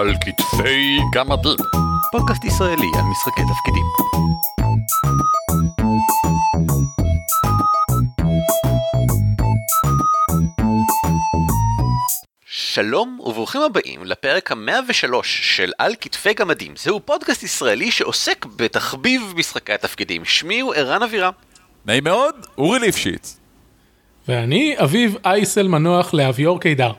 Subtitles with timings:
[0.00, 1.56] על כתפי גמדים.
[2.12, 3.84] פודקאסט ישראלי על משחקי תפקידים.
[12.46, 16.74] שלום וברוכים הבאים לפרק המאה ושלוש של על כתפי גמדים.
[16.76, 20.24] זהו פודקאסט ישראלי שעוסק בתחביב משחקי התפקידים.
[20.24, 21.32] שמי הוא ערן אבירם.
[21.86, 23.38] נעים מאוד, אורי ליפשיץ.
[24.28, 26.92] ואני אביב אייסל מנוח לאביור קידר.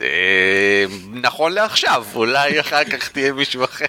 [0.00, 3.86] אה, נכון לעכשיו, אולי אחר כך תהיה מישהו אחר.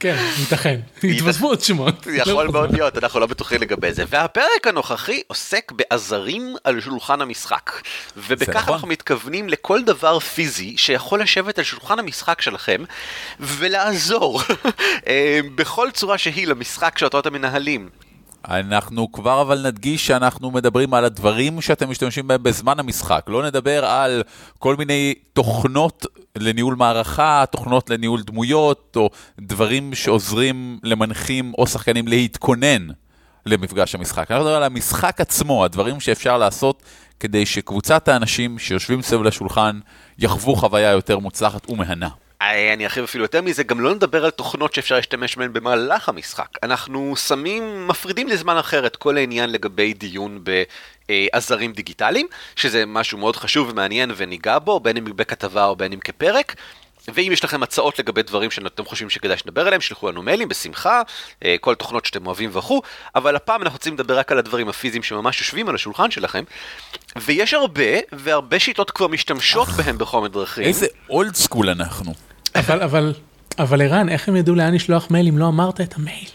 [0.00, 0.80] כן, ייתכן.
[1.04, 2.06] התווספו עוד שמות.
[2.14, 4.04] יכול מאוד להיות, אנחנו לא בטוחים לגבי זה.
[4.08, 7.70] והפרק הנוכחי עוסק בעזרים על שולחן המשחק.
[8.16, 8.74] ובכך נכון.
[8.74, 12.84] אנחנו מתכוונים לכל דבר פיזי שיכול לשבת על שולחן המשחק שלכם
[13.40, 14.42] ולעזור
[15.06, 17.88] אה, בכל צורה שהיא למשחק שאותו אתם מנהלים.
[18.48, 23.24] אנחנו כבר אבל נדגיש שאנחנו מדברים על הדברים שאתם משתמשים בהם בזמן המשחק.
[23.28, 24.22] לא נדבר על
[24.58, 29.10] כל מיני תוכנות לניהול מערכה, תוכנות לניהול דמויות, או
[29.40, 32.86] דברים שעוזרים למנחים או שחקנים להתכונן
[33.46, 34.30] למפגש המשחק.
[34.30, 36.82] אנחנו מדברים על המשחק עצמו, הדברים שאפשר לעשות
[37.20, 39.80] כדי שקבוצת האנשים שיושבים סביב לשולחן
[40.18, 42.08] יחוו חוויה יותר מוצלחת ומהנה.
[42.42, 46.08] אה, אני ארחיב אפילו יותר מזה, גם לא נדבר על תוכנות שאפשר להשתמש בהן במהלך
[46.08, 46.48] המשחק.
[46.62, 50.44] אנחנו שמים, מפרידים לזמן אחר את כל העניין לגבי דיון
[51.08, 56.00] בעזרים דיגיטליים, שזה משהו מאוד חשוב ומעניין וניגע בו, בין אם בכתבה או בין אם
[56.00, 56.54] כפרק.
[57.14, 61.02] ואם יש לכם הצעות לגבי דברים שאתם חושבים שכדאי שנדבר עליהם, שלחו לנו מיילים בשמחה,
[61.44, 62.82] אה, כל תוכנות שאתם אוהבים וכו',
[63.14, 66.44] אבל הפעם אנחנו רוצים לדבר רק על הדברים הפיזיים שממש יושבים על השולחן שלכם,
[67.16, 70.64] ויש הרבה, והרבה שיטות כבר משתמשות בהם בכל מיני דרכים.
[70.64, 72.29] איזה אולד סקול אנחנו.
[72.54, 73.14] אבל, אבל,
[73.58, 76.28] אבל ערן, איך הם ידעו לאן לשלוח מייל אם לא אמרת את המייל?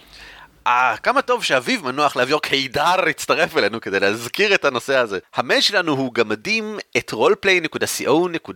[0.67, 5.19] אה, כמה טוב שאביב מנוח לאביור קידר הצטרף אלינו כדי להזכיר את הנושא הזה.
[5.35, 8.53] המייל שלנו הוא גמדים את roleplay.co.il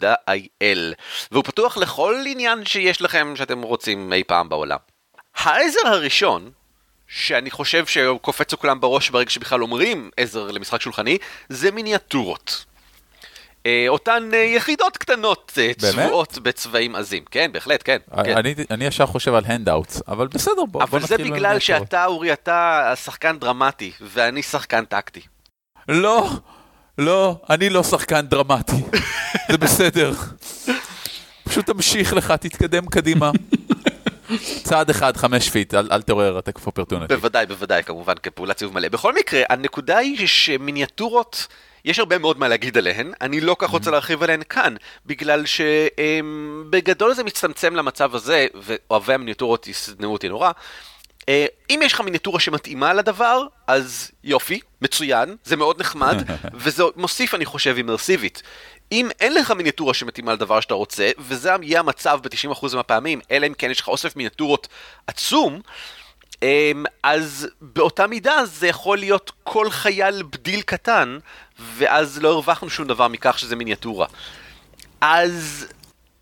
[1.32, 4.78] והוא פתוח לכל עניין שיש לכם שאתם רוצים אי פעם בעולם.
[5.36, 6.52] העזר הראשון,
[7.08, 11.18] שאני חושב שקופץ לכולם בראש ברגע שבכלל אומרים עזר למשחק שולחני,
[11.50, 12.66] זה מיניאטורות.
[13.66, 15.72] אה, אותן אה, יחידות קטנות אה?
[15.78, 17.24] צבועות בצבעים עזים.
[17.31, 17.97] כן, בהחלט, כן.
[18.24, 18.38] כן.
[18.38, 21.59] אני, אני ישר חושב על handouts, אבל בסדר, בוא, בוא אבל זה נתחיל בגלל.
[21.59, 25.22] שאתה, אורי, אתה שחקן דרמטי, ואני שחקן טקטי.
[25.90, 26.30] לא,
[26.98, 28.84] לא, אני לא שחקן דרמטי,
[29.52, 30.12] זה בסדר.
[31.44, 33.31] פשוט תמשיך לך, תתקדם קדימה.
[34.64, 37.16] צעד אחד, חמש feet, אל, אל תעורר attack opportunity.
[37.16, 38.90] בוודאי, בוודאי, כמובן, כפעולת סיבוב מלא.
[38.90, 41.48] בכל מקרה, הנקודה היא שמיניאטורות,
[41.85, 44.75] יש הרבה מאוד מה להגיד עליהן, אני לא כך רוצה להרחיב עליהן כאן,
[45.06, 50.51] בגלל שבגדול זה מצטמצם למצב הזה, ואוהבי המיניאטורות ישנאו אותי נורא.
[51.29, 56.23] אה, אם יש לך מיניאטורה שמתאימה לדבר, אז יופי, מצוין, זה מאוד נחמד,
[56.62, 58.44] וזה מוסיף, אני חושב, אימרסיבית.
[58.91, 63.53] אם אין לך מיניאטורה שמתאימה לדבר שאתה רוצה, וזה יהיה המצב ב-90% מהפעמים, אלא אם
[63.53, 64.68] כן יש לך אוסף מיניאטורות
[65.07, 65.62] עצום,
[67.03, 71.17] אז באותה מידה זה יכול להיות כל חייל בדיל קטן,
[71.59, 74.07] ואז לא הרווחנו שום דבר מכך שזה מיניאטורה.
[75.01, 75.67] אז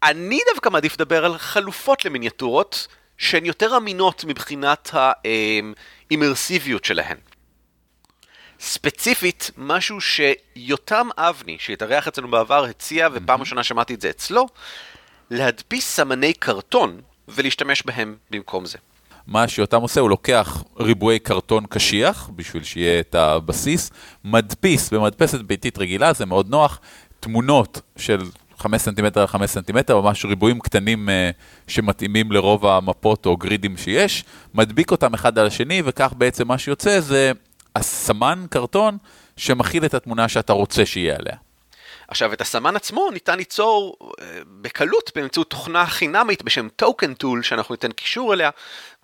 [0.03, 7.17] אני דווקא מעדיף לדבר על חלופות למיניאטורות, שהן יותר אמינות מבחינת האימרסיביות שלהן.
[8.59, 14.47] ספציפית, משהו שיותם אבני, שהתארח אצלנו בעבר, הציע, ופעם ראשונה שמעתי את זה אצלו,
[15.29, 18.78] להדפיס סמני קרטון ולהשתמש בהם במקום זה.
[19.28, 23.92] מה שיותם עושה, הוא לוקח ריבועי קרטון קשיח, בשביל שיהיה את הבסיס,
[24.24, 26.80] מדפיס במדפסת ביתית רגילה, זה מאוד נוח,
[27.20, 28.22] תמונות של
[28.58, 31.30] 5 סנטימטר על 5 סנטימטר, ממש ריבועים קטנים אה,
[31.68, 34.24] שמתאימים לרוב המפות או גרידים שיש,
[34.54, 37.32] מדביק אותם אחד על השני, וכך בעצם מה שיוצא זה
[37.76, 38.98] הסמן קרטון
[39.38, 41.36] שמכיל את התמונה שאתה רוצה שיהיה עליה.
[42.08, 44.26] עכשיו, את הסמן עצמו ניתן ליצור אה,
[44.62, 48.50] בקלות באמצעות תוכנה חינמית בשם Token Tool, שאנחנו ניתן קישור אליה,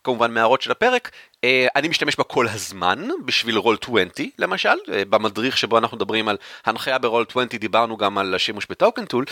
[0.04, 1.12] כמובן מהערות של הפרק.
[1.44, 4.08] אה, אני משתמש בה כל הזמן, בשביל רול 20
[4.40, 9.06] למשל, אה, במדריך שבו אנחנו מדברים על הנחיה ברול 20 דיברנו גם על השימוש בטוקן
[9.06, 9.26] טול,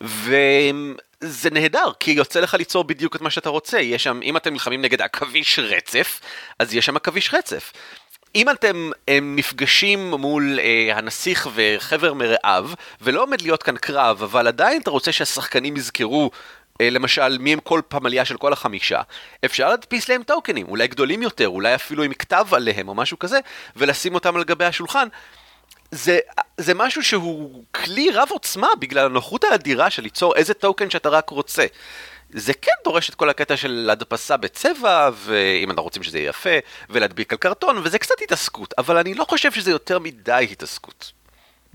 [0.00, 4.52] וזה נהדר, כי יוצא לך ליצור בדיוק את מה שאתה רוצה, יש שם, אם אתם
[4.52, 6.20] נלחמים נגד עכביש רצף,
[6.58, 7.72] אז יש שם עכביש רצף.
[8.34, 12.70] אם אתם הם, נפגשים מול אה, הנסיך וחבר מרעיו,
[13.00, 16.38] ולא עומד להיות כאן קרב, אבל עדיין אתה רוצה שהשחקנים יזכרו, אה,
[16.82, 19.00] למשל, מי הם כל פמליה של כל החמישה,
[19.44, 23.38] אפשר להדפיס להם טוקנים, אולי גדולים יותר, אולי אפילו עם כתב עליהם או משהו כזה,
[23.76, 25.08] ולשים אותם על גבי השולחן.
[25.90, 26.18] זה,
[26.58, 31.30] זה משהו שהוא כלי רב עוצמה בגלל הנוחות האדירה של ליצור איזה טוקן שאתה רק
[31.30, 31.66] רוצה.
[32.30, 36.50] זה כן דורש את כל הקטע של הדפסה בצבע, ואם אנחנו רוצים שזה יהיה יפה,
[36.90, 41.12] ולהדביק על קרטון, וזה קצת התעסקות, אבל אני לא חושב שזה יותר מדי התעסקות.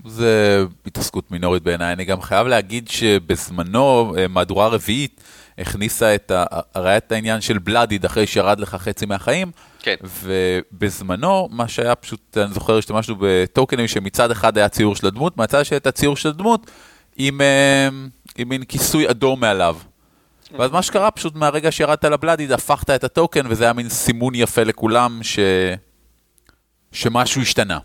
[0.06, 1.92] זה התעסקות מינורית בעיניי.
[1.92, 5.20] אני גם חייב להגיד שבזמנו, אה, מהדורה רביעית,
[5.58, 6.44] הכניסה את ה...
[6.74, 9.50] הרי את העניין של בלאדיד אחרי שירד לך חצי מהחיים.
[9.78, 9.94] כן.
[10.24, 15.58] ובזמנו, מה שהיה פשוט, אני זוכר, השתמשנו בטוקנים שמצד אחד היה ציור של הדמות, מהצד
[15.60, 16.70] השני הייתה ציור של הדמות
[17.16, 17.88] עם, אה,
[18.38, 19.76] עם מין כיסוי אדום מעליו.
[20.58, 24.62] ואז מה שקרה, פשוט מהרגע שירדת לבלאדיד, הפכת את הטוקן, וזה היה מין סימון יפה
[24.62, 25.38] לכולם ש...
[26.92, 27.78] שמשהו השתנה.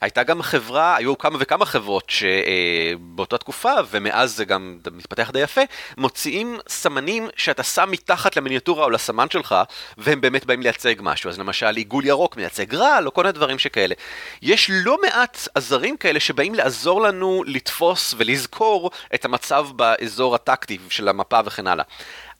[0.00, 5.60] הייתה גם חברה, היו כמה וכמה חברות שבאותה תקופה, ומאז זה גם מתפתח די יפה,
[5.96, 9.54] מוציאים סמנים שאתה שם מתחת למיניאטורה או לסמן שלך,
[9.98, 11.30] והם באמת באים לייצג משהו.
[11.30, 13.94] אז למשל עיגול ירוק מייצג רעל, או כל מיני דברים שכאלה.
[14.42, 21.08] יש לא מעט עזרים כאלה שבאים לעזור לנו לתפוס ולזכור את המצב באזור הטקטי של
[21.08, 21.84] המפה וכן הלאה.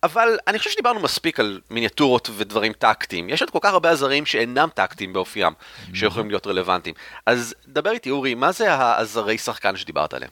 [0.03, 3.29] אבל אני חושב שדיברנו מספיק על מיניאטורות ודברים טקטיים.
[3.31, 5.53] יש עוד כל כך הרבה עזרים שאינם טקטיים באופיים,
[5.95, 6.95] שיכולים להיות רלוונטיים.
[7.27, 10.31] אז דבר איתי, אורי, מה זה העזרי שחקן שדיברת עליהם?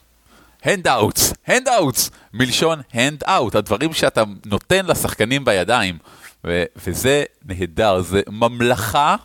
[0.62, 5.98] handouts, handouts, מלשון hand out, הדברים שאתה נותן לשחקנים בידיים.
[6.44, 9.16] ו- וזה נהדר, זה ממלכה,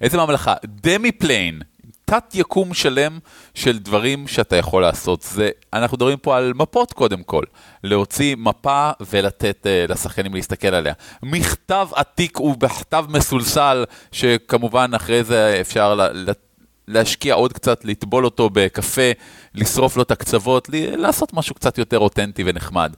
[0.00, 0.54] איזה ממלכה?
[0.64, 1.62] demiplane,
[2.10, 3.18] תת יקום שלם
[3.54, 5.22] של דברים שאתה יכול לעשות.
[5.22, 7.44] זה, אנחנו מדברים פה על מפות קודם כל,
[7.84, 10.92] להוציא מפה ולתת uh, לשחקנים להסתכל עליה.
[11.22, 16.30] מכתב עתיק ובכתב מסולסל, שכמובן אחרי זה אפשר ל...
[16.88, 19.10] להשקיע עוד קצת, לטבול אותו בקפה,
[19.54, 22.94] לשרוף לו את הקצוות, לעשות משהו קצת יותר אותנטי ונחמד.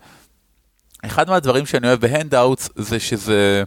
[1.07, 3.63] אחד מהדברים שאני אוהב ב handouts זה שזה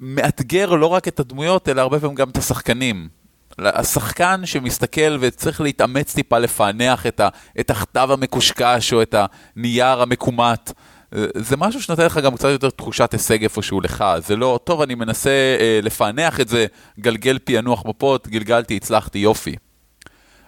[0.00, 3.19] מאתגר לא רק את הדמויות, אלא הרבה פעמים גם את השחקנים.
[3.58, 7.28] השחקן שמסתכל וצריך להתאמץ טיפה לפענח את, ה,
[7.60, 9.14] את הכתב המקושקש או את
[9.56, 10.72] הנייר המקומט.
[11.36, 14.04] זה משהו שנותן לך גם קצת יותר תחושת הישג איפשהו לך.
[14.18, 16.66] זה לא, טוב, אני מנסה אה, לפענח את זה,
[17.00, 19.56] גלגל פענוח מפות, גלגלתי, הצלחתי, יופי.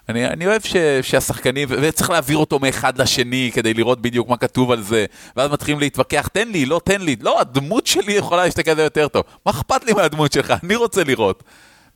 [0.08, 4.70] אני, אני אוהב ש, שהשחקנים, וצריך להעביר אותו מאחד לשני כדי לראות בדיוק מה כתוב
[4.70, 5.06] על זה,
[5.36, 8.82] ואז מתחילים להתווכח, תן לי, לא, תן לי, לא, הדמות שלי יכולה להסתכל על זה
[8.82, 9.22] יותר טוב.
[9.46, 10.54] מה אכפת לי מהדמות שלך?
[10.64, 11.42] אני רוצה לראות.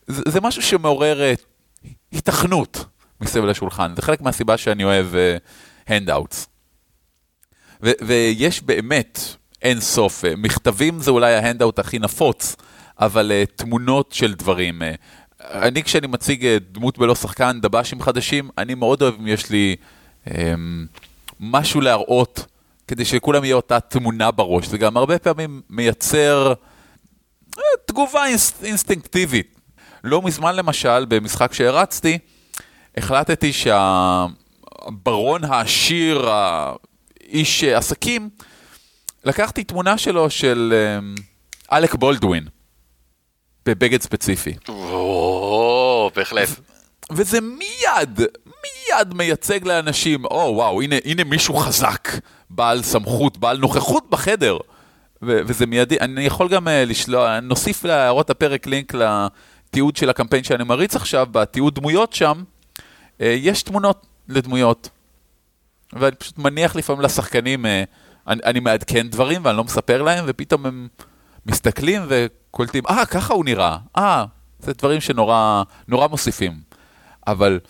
[0.07, 2.85] זה, משהו שמעורר uh, התכנות
[3.21, 5.07] מסביב לשולחן, זה חלק מהסיבה שאני אוהב
[5.87, 6.47] הנדאוטס.
[7.83, 9.21] Uh, ויש באמת
[9.63, 12.57] אין סוף, uh, מכתבים זה אולי ההנדאוט הכי נפוץ,
[12.99, 14.83] אבל תמונות של דברים.
[15.41, 19.77] אני כשאני מציג דמות בלא שחקן, דב"שים חדשים, אני מאוד אוהב אם יש לי
[20.25, 20.31] um,
[21.41, 22.47] משהו להראות,
[22.89, 24.67] כדי שלכולם יהיה אותה תמונה בראש.
[24.67, 26.53] זה גם הרבה פעמים מייצר
[27.87, 29.56] תגובה אינסט, אינסטינקטיבית.
[30.07, 32.19] לא מזמן למשל, במשחק שהרצתי,
[32.97, 38.29] החלטתי שהברון העשיר, האיש עסקים,
[39.25, 41.15] לקחתי תמונה שלו של אמ,
[41.73, 42.45] אלק בולדווין,
[43.67, 44.53] בבגד ספציפי.
[44.69, 46.49] או, בהחלט.
[47.13, 52.09] וזה מיד, מיד מייצג לאנשים, או וואו, הנה, הנה מישהו חזק,
[52.51, 54.59] בעל סמכות, בעל נוכחות בחדר.
[55.23, 58.95] ו- וזה מיידי, אני יכול גם uh, לשלוח, נוסיף להערות הפרק לינק
[59.77, 62.43] בתיעוד של הקמפיין שאני מריץ עכשיו, בתיעוד דמויות שם,
[63.21, 64.89] אה, יש תמונות לדמויות.
[65.93, 67.85] ואני פשוט מניח לפעמים לשחקנים, אה,
[68.27, 70.89] אני, אני מעדכן דברים ואני לא מספר להם, ופתאום הם
[71.47, 74.25] מסתכלים וקולטים, אה, ככה הוא נראה, אה,
[74.59, 76.61] זה דברים שנורא נורא מוסיפים.
[77.27, 77.61] אבל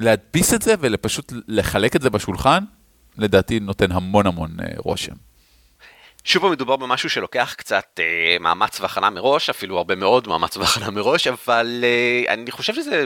[0.00, 2.64] להדפיס את זה ופשוט לחלק את זה בשולחן,
[3.18, 5.14] לדעתי נותן המון המון אה, רושם.
[6.24, 11.26] שוב מדובר במשהו שלוקח קצת אה, מאמץ והכנה מראש, אפילו הרבה מאוד מאמץ והכנה מראש,
[11.26, 13.04] אבל אה, אני חושב שזה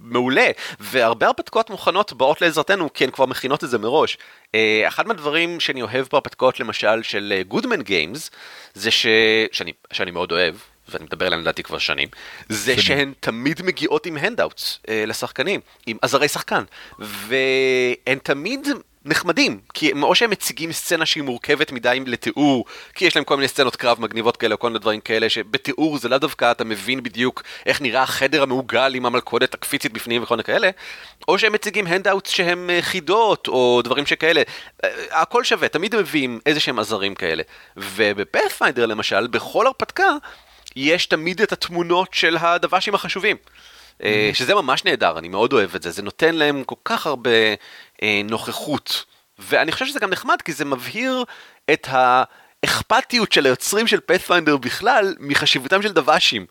[0.00, 4.18] מעולה, והרבה הרפתקאות מוכנות באות לעזרתנו, כי הן כבר מכינות את זה מראש.
[4.54, 8.30] אה, אחד מהדברים שאני אוהב בהרפתקאות למשל של גודמן uh, גיימס,
[8.74, 9.06] זה ש...
[9.52, 10.54] שאני, שאני מאוד אוהב,
[10.88, 12.08] ואני מדבר עליהן לדעתי כבר שנים,
[12.48, 12.82] זה.
[12.82, 16.64] שהן תמיד מגיעות עם handouts אה, לשחקנים, עם עזרי שחקן,
[16.98, 18.68] והן תמיד
[19.04, 23.36] נחמדים, כי הם או שהם מציגים סצנה שהיא מורכבת מדי לתיאור, כי יש להם כל
[23.36, 26.64] מיני סצנות קרב מגניבות כאלה או כל מיני דברים כאלה, שבתיאור זה לאו דווקא אתה
[26.64, 30.70] מבין בדיוק איך נראה החדר המעוגל עם המלכודת הקפיצית בפנים וכל מיני כאלה,
[31.28, 34.42] או שהם מציגים handouts שהם אה, חידות או דברים שכאלה.
[34.84, 37.42] אה, הכל שווה, תמיד מביאים איזה שהם עזרים כאלה.
[37.76, 40.10] וב Pathfinder למשל, בכל הרפתקה,
[40.76, 43.36] יש תמיד את התמונות של הדב"שים החשובים.
[44.04, 47.30] אה, שזה ממש נהדר, אני מאוד אוהב את זה, זה נותן להם כל כך הרבה
[47.30, 47.54] אה,
[48.24, 49.04] נוכחות.
[49.38, 51.24] ואני חושב שזה גם נחמד, כי זה מבהיר
[51.72, 56.46] את האכפתיות של היוצרים של Pathfinder בכלל, מחשיבותם של דב"שים.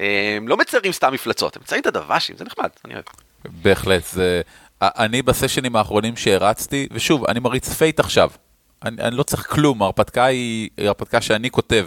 [0.00, 3.04] אה, הם לא מציירים סתם מפלצות, הם מציירים את הדוושים, זה נחמד, אני אוהב.
[3.44, 4.42] בהחלט, זה...
[4.82, 8.30] אני בסשנים האחרונים שהרצתי, ושוב, אני מריץ Fate עכשיו.
[8.84, 11.86] אני, אני לא צריך כלום, ההרפתקה היא הרפתקה שאני כותב.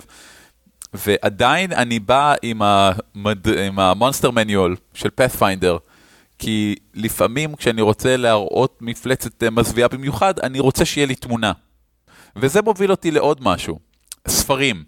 [0.93, 2.33] ועדיין אני בא.
[2.43, 5.77] עם ה monster manual של Pathfinder,
[6.39, 11.51] כי לפעמים כשאני רוצה להראות מפלצת אה, מזוויעה במיוחד, אני רוצה שיהיה לי תמונה.
[12.35, 13.79] וזה מוביל אותי לעוד משהו,
[14.27, 14.83] ספרים.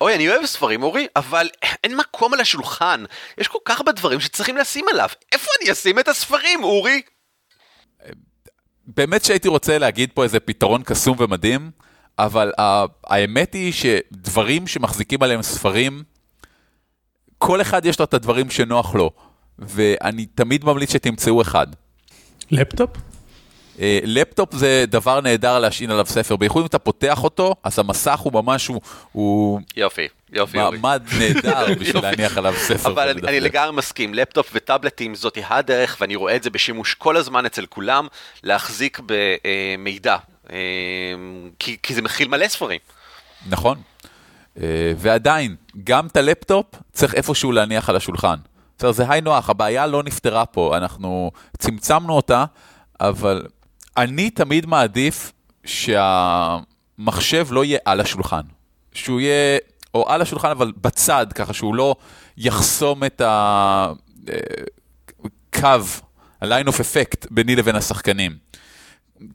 [0.00, 1.48] אוי, אני אוהב ספרים, אורי, אבל
[1.84, 3.04] אין מקום על השולחן.
[3.38, 5.08] יש כל כך הרבה דברים שצריכים לשים עליו.
[5.32, 7.02] איפה אני אשים את הספרים, אורי?
[8.86, 11.70] באמת שהייתי רוצה להגיד פה איזה פתרון קסום ומדהים,
[12.18, 12.52] אבל
[13.04, 16.02] האמת היא שדברים שמחזיקים עליהם ספרים,
[17.38, 19.10] כל אחד יש לו את הדברים שנוח לו,
[19.60, 21.66] ואני תמיד ממליץ שתמצאו אחד.
[22.50, 22.90] לפטופ?
[23.80, 28.18] אה, לפטופ זה דבר נהדר להשעין עליו ספר, בייחוד אם אתה פותח אותו, אז המסך
[28.18, 28.70] הוא ממש,
[29.12, 30.58] הוא, יופי, יופי.
[30.58, 32.90] מעמד נהדר בשביל להניח עליו ספר.
[32.90, 37.16] אבל אני, אני לגמרי מסכים, לפטופ וטאבלטים זאת הדרך, ואני רואה את זה בשימוש כל
[37.16, 38.06] הזמן אצל כולם,
[38.42, 40.16] להחזיק במידע,
[40.52, 40.56] אה,
[41.58, 42.80] כי, כי זה מכיל מלא ספרים.
[43.46, 43.78] נכון,
[44.60, 48.36] אה, ועדיין, גם את הלפטופ צריך איפשהו להניח על השולחן.
[48.80, 52.44] בסדר, זה היי נוח, הבעיה לא נפתרה פה, אנחנו צמצמנו אותה,
[53.00, 53.46] אבל
[53.96, 55.32] אני תמיד מעדיף
[55.64, 58.40] שהמחשב לא יהיה על השולחן.
[58.92, 59.58] שהוא יהיה,
[59.94, 61.94] או על השולחן, אבל בצד, ככה שהוא לא
[62.36, 63.22] יחסום את
[65.50, 65.68] הקו,
[66.40, 68.36] ה-line of effect ביני לבין השחקנים.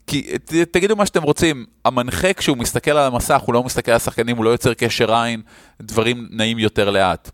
[0.08, 0.28] כי
[0.72, 4.46] תגידו מה שאתם רוצים, המנחה כשהוא מסתכל על המסך, הוא לא מסתכל על השחקנים, הוא
[4.46, 5.42] לא יוצר קשר עין,
[5.82, 7.32] דברים נעים יותר לאט.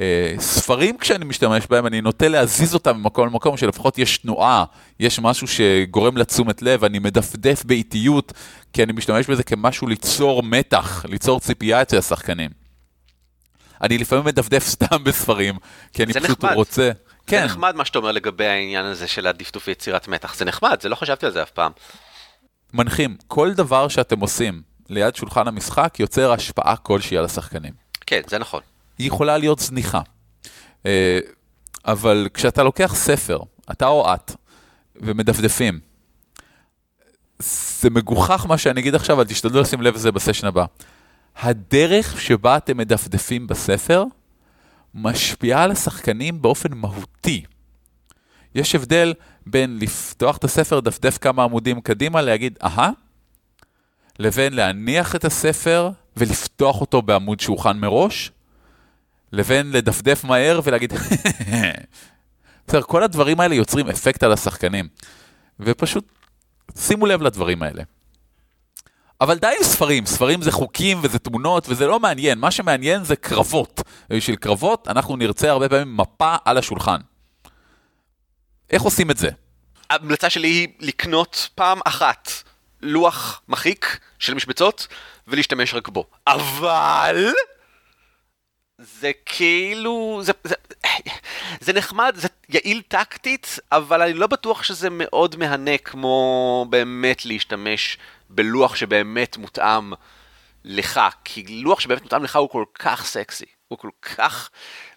[0.00, 4.64] אה, ספרים כשאני משתמש בהם, אני נוטה להזיז אותם ממקום למקום, שלפחות יש תנועה,
[5.00, 8.32] יש משהו שגורם לתשומת לב, אני מדפדף באיטיות,
[8.72, 12.50] כי אני משתמש בזה כמשהו ליצור מתח, ליצור ציפייה אצל השחקנים.
[13.82, 15.54] אני לפעמים מדפדף סתם בספרים,
[15.92, 16.54] כי אני פשוט נחמד.
[16.54, 16.90] רוצה...
[17.26, 17.40] כן.
[17.40, 20.88] זה נחמד מה שאתה אומר לגבי העניין הזה של הדפדוף ויצירת מתח, זה נחמד, זה
[20.88, 21.72] לא חשבתי על זה אף פעם.
[22.74, 27.72] מנחים, כל דבר שאתם עושים ליד שולחן המשחק יוצר השפעה כלשהי על השחקנים.
[28.06, 28.60] כן, זה נכון.
[28.98, 30.00] היא יכולה להיות זניחה.
[30.86, 31.18] אה,
[31.84, 33.38] אבל כשאתה לוקח ספר,
[33.70, 34.32] אתה או את,
[34.96, 35.80] ומדפדפים,
[37.80, 40.64] זה מגוחך מה שאני אגיד עכשיו, אבל תשתדלו לשים לב לזה בסשן הבא.
[41.36, 44.04] הדרך שבה אתם מדפדפים בספר
[44.94, 47.44] משפיעה על השחקנים באופן מהותי.
[48.54, 49.14] יש הבדל
[49.46, 52.90] בין לפתוח את הספר, דפדף כמה עמודים קדימה, להגיד, אהה,
[54.18, 58.32] לבין להניח את הספר ולפתוח אותו בעמוד שהוכן מראש,
[59.32, 60.92] לבין לדפדף מהר ולהגיד,
[62.66, 64.88] בסדר, כל הדברים האלה יוצרים אפקט על השחקנים.
[65.60, 66.04] ופשוט
[66.78, 67.82] שימו לב לדברים האלה.
[69.20, 73.16] אבל די עם ספרים, ספרים זה חוקים וזה תמונות וזה לא מעניין, מה שמעניין זה
[73.16, 73.80] קרבות.
[74.10, 77.00] ובשביל קרבות אנחנו נרצה הרבה פעמים מפה על השולחן.
[78.70, 79.28] איך עושים את זה?
[79.90, 82.30] ההמלצה שלי היא לקנות פעם אחת
[82.82, 84.86] לוח מחיק של משבצות
[85.28, 86.06] ולהשתמש רק בו.
[86.26, 87.32] אבל...
[88.78, 90.54] זה כאילו, זה, זה,
[91.60, 97.98] זה נחמד, זה יעיל טקטית, אבל אני לא בטוח שזה מאוד מהנה כמו באמת להשתמש
[98.30, 99.92] בלוח שבאמת מותאם
[100.64, 104.50] לך, כי לוח שבאמת מותאם לך הוא כל כך סקסי, הוא כל כך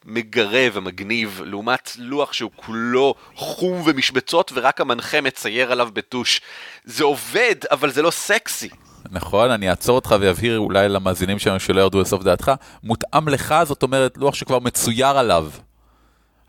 [0.06, 6.42] מגרה ומגניב, לעומת לוח שהוא כולו חום ומשבצות ורק המנחה מצייר עליו בטוש.
[6.84, 8.70] זה עובד, אבל זה לא סקסי.
[9.12, 12.52] נכון, אני אעצור אותך ואבהיר אולי למאזינים שלנו שלא ירדו לסוף דעתך.
[12.84, 15.50] מותאם לך, זאת אומרת, לוח שכבר מצויר עליו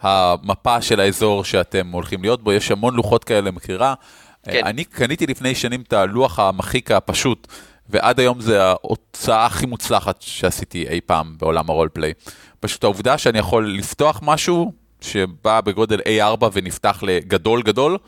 [0.03, 3.95] המפה של האזור שאתם הולכים להיות בו, יש המון לוחות כאלה למכירה.
[4.43, 4.67] כן.
[4.67, 7.47] אני קניתי לפני שנים את הלוח המחיק הפשוט,
[7.89, 12.13] ועד היום זה ההוצאה הכי מוצלחת שעשיתי אי פעם בעולם הרולפליי.
[12.61, 17.99] פשוט העובדה שאני יכול לפתוח משהו שבא בגודל A4 ונפתח לגדול גדול,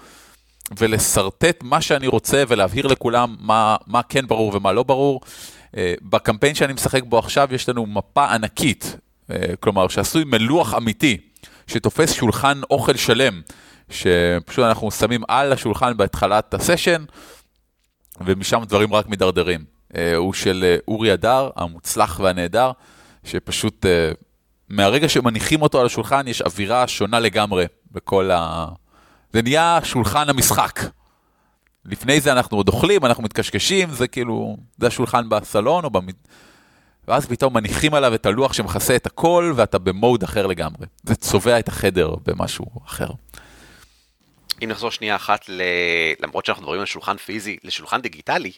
[0.79, 5.21] ולשרטט מה שאני רוצה ולהבהיר לכולם מה, מה כן ברור ומה לא ברור.
[5.77, 8.97] אה, בקמפיין שאני משחק בו עכשיו יש לנו מפה ענקית,
[9.31, 11.17] אה, כלומר שעשוי מלוח אמיתי,
[11.67, 13.41] שתופס שולחן אוכל שלם,
[13.91, 17.05] שפשוט אנחנו שמים על השולחן בהתחלת הסשן,
[18.21, 19.65] ומשם דברים רק מידרדרים.
[19.97, 22.71] אה, הוא של אורי הדר, המוצלח והנהדר,
[23.25, 23.87] שפשוט
[24.69, 28.67] מהרגע שמניחים אותו על השולחן יש אווירה שונה לגמרי בכל ה...
[29.33, 30.81] זה נהיה שולחן המשחק.
[31.85, 36.07] לפני זה אנחנו עוד אוכלים, אנחנו מתקשקשים, זה כאילו, זה השולחן בסלון או במ...
[37.09, 40.87] ואז פתאום מניחים עליו את הלוח שמכסה את הכל, ואתה במוד אחר לגמרי.
[41.03, 43.09] זה צובע את החדר במשהו אחר.
[44.65, 45.63] אם נחזור שנייה אחת, ל...
[46.21, 48.53] למרות שאנחנו מדברים על שולחן פיזי, לשולחן דיגיטלי,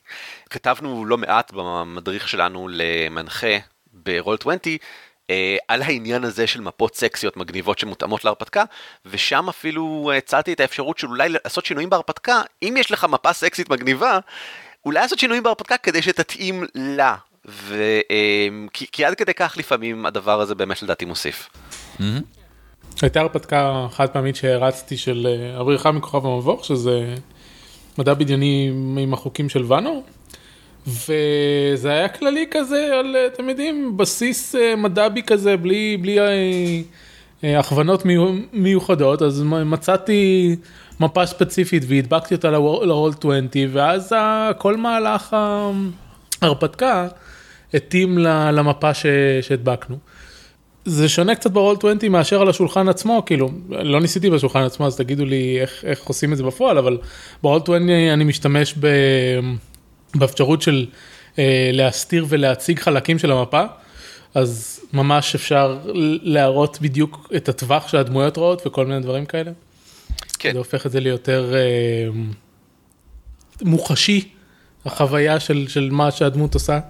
[0.51, 3.57] כתבנו לא מעט במדריך שלנו למנחה
[3.93, 4.59] ברול 20,
[5.31, 8.65] אה, על העניין הזה של מפות סקסיות מגניבות שמותאמות להרפתקה,
[9.07, 13.71] ושם אפילו הצעתי את האפשרות של אולי לעשות שינויים בהרפתקה, אם יש לך מפה סקסית
[13.71, 14.19] מגניבה,
[14.87, 17.15] אולי לעשות שינויים בהרפתקה כדי שתתאים לה.
[17.49, 18.01] ו...
[18.11, 21.49] אה, כי, כי עד כדי כך לפעמים הדבר הזה באמת לדעתי מוסיף.
[23.03, 27.15] הייתה הרפתקה חד פעמית שהרצתי של אה, הבריחה מכוכב המבוך, שזה
[27.99, 30.03] מדע בדיוני עם החוקים של ואנו,
[30.87, 36.19] וזה היה כללי כזה על, אה, אתם יודעים, בסיס אה, מדבי כזה, בלי, בלי
[37.45, 40.57] אה, הכוונות מיו- מיוחדות, אז מצאתי
[41.01, 44.13] מפה ספציפית והדבקתי אותה ל-Roll 20, ואז
[44.59, 45.37] כל מהלך
[46.43, 47.09] ההרפתקה
[47.75, 48.91] התאים למפה
[49.43, 49.97] שהדבקנו.
[50.85, 54.97] זה שונה קצת ברול 20 מאשר על השולחן עצמו, כאילו, לא ניסיתי בשולחן עצמו, אז
[54.97, 56.99] תגידו לי איך, איך עושים את זה בפועל, אבל
[57.43, 58.87] ברול 20 אני משתמש ב,
[60.15, 60.87] באפשרות של
[61.39, 63.63] אה, להסתיר ולהציג חלקים של המפה,
[64.35, 65.79] אז ממש אפשר
[66.23, 69.51] להראות בדיוק את הטווח שהדמויות רואות וכל מיני דברים כאלה.
[70.39, 70.53] כן.
[70.53, 72.09] זה הופך את זה ליותר אה,
[73.63, 74.29] מוחשי,
[74.85, 76.81] החוויה של, של מה שהדמות עושה.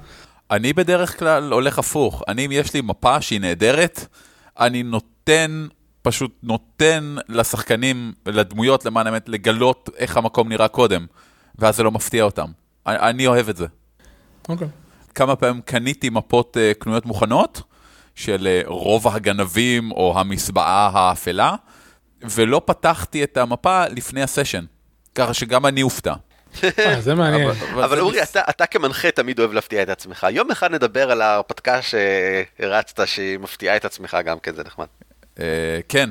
[0.51, 2.23] אני בדרך כלל הולך הפוך.
[2.29, 4.07] אני, אם יש לי מפה שהיא נהדרת,
[4.61, 5.67] אני נותן,
[6.03, 11.07] פשוט נותן לשחקנים, לדמויות, למען האמת, לגלות איך המקום נראה קודם,
[11.59, 12.47] ואז זה לא מפתיע אותם.
[12.87, 13.67] אני, אני אוהב את זה.
[14.49, 14.69] אוקיי.
[15.15, 17.63] כמה פעמים קניתי מפות uh, קנויות מוכנות,
[18.15, 21.55] של uh, רובע הגנבים או המסבעה האפלה,
[22.23, 24.65] ולא פתחתי את המפה לפני הסשן,
[25.15, 26.15] ככה שגם אני אופתע.
[26.79, 27.51] אה, זה מעניין.
[27.85, 30.27] אבל אורי, אתה, אתה כמנחה תמיד אוהב להפתיע את עצמך.
[30.31, 34.87] יום אחד נדבר על ההרפתקה שהרצת, שהיא מפתיעה את עצמך גם כן, זה נחמד.
[35.89, 36.11] כן,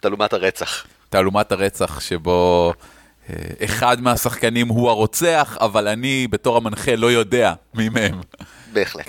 [0.00, 0.86] תעלומת הרצח.
[1.08, 2.84] תעלומת הרצח שבו אה,
[3.64, 8.20] אחד מהשחקנים הוא הרוצח, אבל אני בתור המנחה לא יודע מי מהם.
[8.72, 9.06] בהחלט.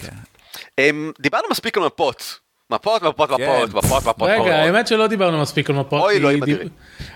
[0.80, 2.40] אמ, דיברנו מספיק על מפות.
[2.70, 3.62] מפות, מפות, מפות, כן.
[3.64, 4.30] מפות, מפות, מפות.
[4.30, 6.02] רגע, האמת שלא דיברנו מספיק על מפות.
[6.02, 6.70] אוי, אלוהים דיב- אדירים.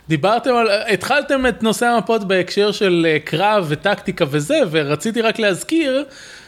[0.10, 6.06] דיברתם על, התחלתם את נושא המפות בהקשר של אה, קרב וטקטיקה וזה, ורציתי רק להזכיר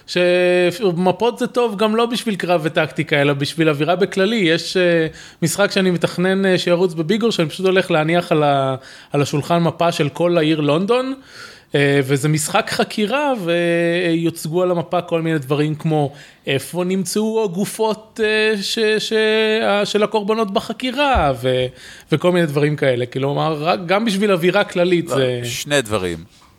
[0.09, 4.35] שמפות זה טוב גם לא בשביל קרב וטקטיקה, אלא בשביל אווירה בכללי.
[4.35, 5.07] יש אה,
[5.41, 8.75] משחק שאני מתכנן אה, שירוץ בביגור, שאני פשוט הולך להניח על, ה,
[9.11, 11.13] על השולחן מפה של כל העיר לונדון.
[11.75, 16.13] אה, וזה משחק חקירה ויוצגו על המפה כל מיני דברים כמו
[16.47, 18.19] איפה נמצאו הגופות
[18.61, 19.13] ש, ש,
[19.83, 21.65] של הקורבנות בחקירה ו,
[22.11, 25.41] וכל מיני דברים כאלה, כלומר גם בשביל אווירה כללית זה...
[25.43, 26.17] שני דברים.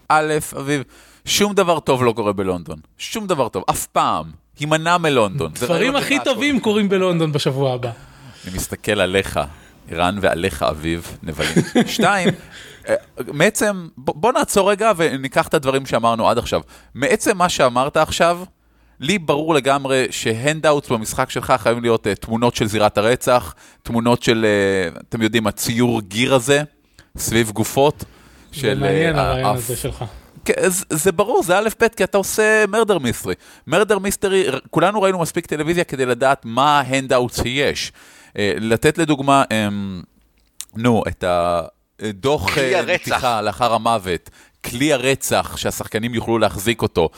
[0.08, 0.82] א', אביב,
[1.24, 2.78] שום דבר טוב לא קורה בלונדון.
[2.98, 4.30] שום דבר טוב, אף פעם.
[4.58, 5.52] הימנע מלונדון.
[5.56, 7.90] זה דברים הכי טובים קורים בלונדון בשבוע הבא.
[8.46, 9.40] אני מסתכל עליך,
[9.90, 11.64] ערן, ועליך, אביב, נבלים.
[11.86, 12.28] שתיים,
[12.88, 12.94] אה,
[13.32, 16.60] מעצם, בוא נעצור רגע וניקח את הדברים שאמרנו עד עכשיו.
[16.94, 18.38] מעצם מה שאמרת עכשיו,
[19.00, 24.22] לי ברור לגמרי ש handouts במשחק שלך חייבים להיות אה, תמונות של זירת הרצח, תמונות
[24.22, 24.46] של,
[24.96, 26.62] אה, אתם יודעים, הציור גיר הזה,
[27.16, 27.98] סביב גופות.
[27.98, 30.04] זה של, מעניין אה, הרעיון הזה שלך.
[30.44, 33.34] כן, זה, זה ברור, זה א' ב', כי אתה עושה murder mystery.
[33.66, 37.92] Murder mystery, כולנו ראינו מספיק טלוויזיה כדי לדעת מה ה handout שיש.
[38.38, 40.02] אה, לתת לדוגמה, אמ,
[40.76, 43.08] נו, את הדוח אה, הרצח.
[43.08, 44.30] נתיחה לאחר המוות,
[44.64, 47.08] כלי הרצח, שהשחקנים יוכלו להחזיק אותו.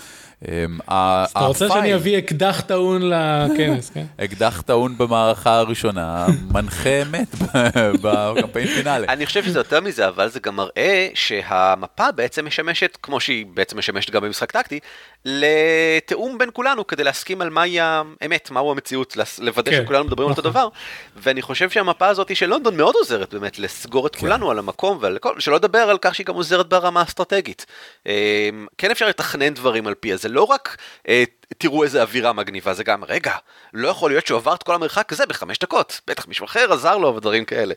[0.48, 4.05] אמ, אתה רוצה שאני אביא אקדח טעון לכנס, כן?
[4.24, 7.35] אקדח טעון במערכה הראשונה, מנחה מת
[8.02, 9.09] בקמפיין פינאלי.
[9.09, 13.78] אני חושב שזה יותר מזה, אבל זה גם מראה שהמפה בעצם משמשת, כמו שהיא בעצם
[13.78, 14.81] משמשת גם במשחק טקטי,
[15.24, 20.31] לתיאום בין כולנו כדי להסכים על מהי האמת, מהו המציאות, לוודא כן, שכולנו מדברים על
[20.31, 20.68] אותו דבר.
[21.16, 25.18] ואני חושב שהמפה הזאת של לונדון מאוד עוזרת באמת לסגור את כולנו על המקום, ועל
[25.18, 27.66] כל, שלא לדבר על כך שהיא גם עוזרת ברמה האסטרטגית.
[28.07, 30.77] אה, כן אפשר לתכנן דברים על פיה, זה לא רק
[31.09, 31.25] אה,
[31.59, 33.35] תראו איזה אווירה מגניבה, זה גם, רגע,
[33.75, 36.97] לא יכול להיות שהוא עבר את כל המרחק הזה בחמש דקות, בטח מישהו אחר עזר
[36.99, 37.75] לו ודברים כאלה.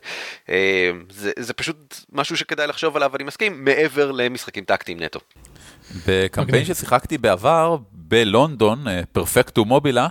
[0.48, 5.20] אה, זה, זה פשוט משהו שכדאי לחשוב עליו, אני מסכים, מעבר למשחקים טקטיים נטו.
[6.06, 6.64] בקמפיין מגניב.
[6.64, 10.08] ששיחקתי בעבר בלונדון, פרפקטו מובילה,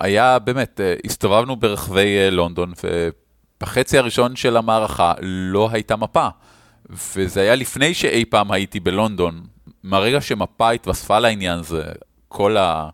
[0.00, 6.28] היה באמת, אה, הסתובבנו ברחבי אה, לונדון, ובחצי הראשון של המערכה לא הייתה מפה.
[7.16, 9.42] וזה היה לפני שאי פעם הייתי בלונדון.
[9.88, 11.82] מהרגע שמפה התווספה לעניין, זה
[12.28, 12.88] כל ה...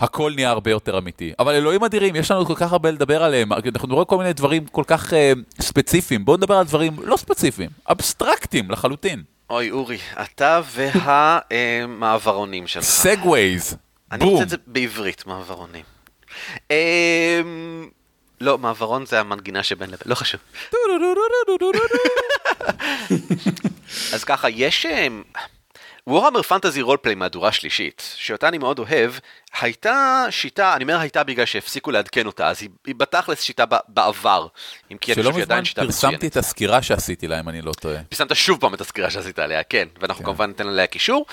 [0.00, 1.32] הכל נהיה הרבה יותר אמיתי.
[1.38, 3.52] אבל אלוהים אדירים, יש לנו כל כך הרבה לדבר עליהם.
[3.52, 6.24] אנחנו מדברים על כל מיני דברים כל כך אה, ספציפיים.
[6.24, 9.22] בואו נדבר על דברים לא ספציפיים, אבסטרקטיים לחלוטין.
[9.50, 10.60] אוי, אורי, אתה
[11.50, 12.84] והמעברונים שלך.
[12.84, 13.76] סגווייז,
[14.12, 14.32] אני בום.
[14.32, 15.84] רוצה את זה בעברית, מעברונים.
[16.70, 17.40] אה,
[18.40, 20.40] לא, מעברון זה המנגינה שבין לבין, לא חשוב.
[24.14, 24.86] אז ככה, יש...
[26.06, 29.12] וורהמר פנטזי רולפליי מהדורה שלישית, שאותה אני מאוד אוהב,
[29.60, 33.76] הייתה שיטה, אני אומר הייתה בגלל שהפסיקו לעדכן אותה, אז היא, היא בתכלס שיטה ב-
[33.88, 34.46] בעבר,
[34.92, 36.32] אם כי אני שלא חושב שהיא מזמן עדיין שיטה פרסמתי מצוינת.
[36.32, 38.02] את הסקירה שעשיתי לה, אם אני לא טועה.
[38.08, 41.26] פרסמת שוב פעם את הסקירה שעשית עליה, כן, ואנחנו כמובן ניתן עליה קישור.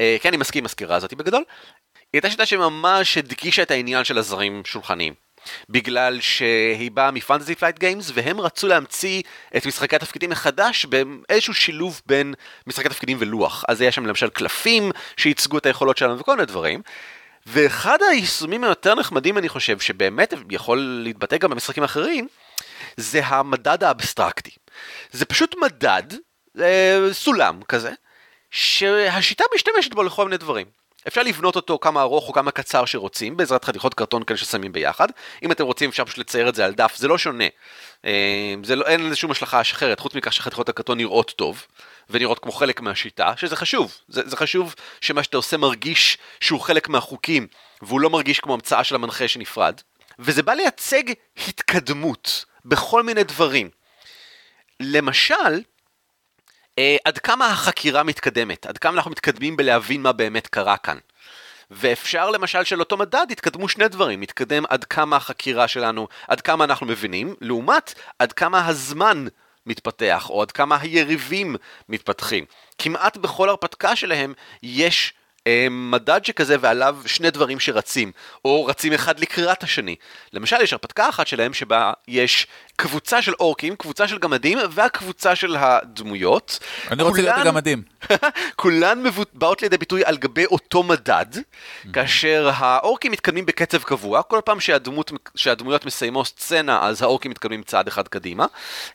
[0.00, 1.44] אה, כן, אני מסכים עם הסקירה הזאת בגדול.
[1.96, 5.23] היא הייתה שיטה שממש הדגישה את העניין של הזרים שולחניים.
[5.68, 9.22] בגלל שהיא באה מ Fantasy Flight Games, והם רצו להמציא
[9.56, 12.34] את משחקי התפקידים מחדש באיזשהו שילוב בין
[12.66, 13.64] משחקי תפקידים ולוח.
[13.68, 16.82] אז היה שם למשל קלפים שייצגו את היכולות שלנו וכל מיני דברים.
[17.46, 22.28] ואחד היישומים היותר נחמדים, אני חושב, שבאמת יכול להתבטא גם במשחקים אחרים,
[22.96, 24.50] זה המדד האבסטרקטי.
[25.10, 26.02] זה פשוט מדד,
[26.60, 27.92] אה, סולם כזה,
[28.50, 30.66] שהשיטה משתמשת בו לכל מיני דברים.
[31.08, 35.08] אפשר לבנות אותו כמה ארוך או כמה קצר שרוצים, בעזרת חתיכות קרטון כאלה ששמים ביחד.
[35.42, 37.44] אם אתם רוצים אפשר פשוט לצייר את זה על דף, זה לא שונה.
[38.04, 41.66] אה, זה לא, אין לזה שום השלכה אחרת, חוץ מכך שחתיכות הקרטון נראות טוב,
[42.10, 43.94] ונראות כמו חלק מהשיטה, שזה חשוב.
[44.08, 47.46] זה, זה חשוב שמה שאתה עושה מרגיש שהוא חלק מהחוקים,
[47.82, 49.80] והוא לא מרגיש כמו המצאה של המנחה שנפרד.
[50.18, 51.02] וזה בא לייצג
[51.48, 53.70] התקדמות בכל מיני דברים.
[54.80, 55.60] למשל,
[57.04, 60.98] עד כמה החקירה מתקדמת, עד כמה אנחנו מתקדמים בלהבין מה באמת קרה כאן.
[61.70, 66.64] ואפשר למשל של אותו מדד יתקדמו שני דברים, יתקדם עד כמה החקירה שלנו, עד כמה
[66.64, 69.26] אנחנו מבינים, לעומת עד כמה הזמן
[69.66, 71.56] מתפתח, או עד כמה היריבים
[71.88, 72.44] מתפתחים.
[72.78, 75.14] כמעט בכל הרפתקה שלהם יש
[75.46, 78.12] אה, מדד שכזה ועליו שני דברים שרצים,
[78.44, 79.96] או רצים אחד לקראת השני.
[80.32, 85.56] למשל, יש הרפתקה אחת שלהם שבה יש קבוצה של אורקים, קבוצה של גמדים, והקבוצה של
[85.56, 86.58] הדמויות.
[86.90, 87.82] אני רוצה להיות הגמדים.
[88.56, 91.26] כולן באות לידי ביטוי על גבי אותו מדד,
[91.92, 97.88] כאשר האורקים מתקדמים בקצב קבוע, כל פעם שהדמות, שהדמויות מסיימות סצנה, אז האורקים מתקדמים צעד
[97.88, 98.46] אחד קדימה,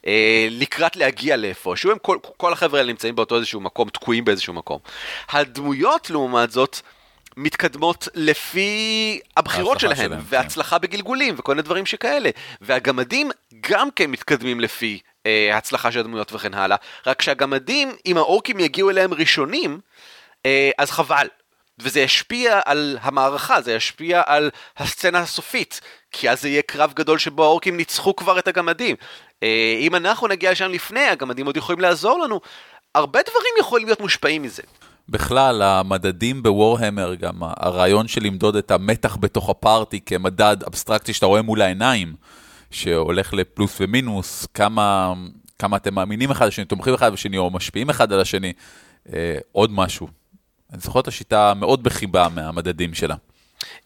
[0.06, 4.78] אה, לקראת להגיע לאיפשהו, כל, כל החבר'ה האלה נמצאים באותו איזשהו מקום, תקועים באיזשהו מקום.
[5.30, 6.80] הדמויות, לעומת זאת,
[7.40, 10.82] מתקדמות לפי הבחירות שלהם, שלהם, והצלחה כן.
[10.82, 12.30] בגלגולים וכל מיני דברים שכאלה.
[12.60, 16.76] והגמדים גם כן מתקדמים לפי אה, הצלחה של הדמויות וכן הלאה,
[17.06, 19.80] רק שהגמדים, אם האורקים יגיעו אליהם ראשונים,
[20.46, 21.26] אה, אז חבל.
[21.78, 25.80] וזה ישפיע על המערכה, זה ישפיע על הסצנה הסופית,
[26.12, 28.96] כי אז זה יהיה קרב גדול שבו האורקים ניצחו כבר את הגמדים.
[29.42, 32.40] אה, אם אנחנו נגיע לשם לפני, הגמדים עוד יכולים לעזור לנו.
[32.94, 34.62] הרבה דברים יכולים להיות מושפעים מזה.
[35.10, 41.42] בכלל, המדדים בוורהמר, גם הרעיון של למדוד את המתח בתוך הפארטי כמדד אבסטרקטי שאתה רואה
[41.42, 42.14] מול העיניים,
[42.70, 45.14] שהולך לפלוס ומינוס, כמה,
[45.58, 48.52] כמה אתם מאמינים אחד לשני, תומכים אחד בשני או משפיעים אחד על השני,
[49.12, 50.08] אה, עוד משהו.
[50.72, 53.14] אני זוכר את השיטה מאוד בחיבה מהמדדים שלה.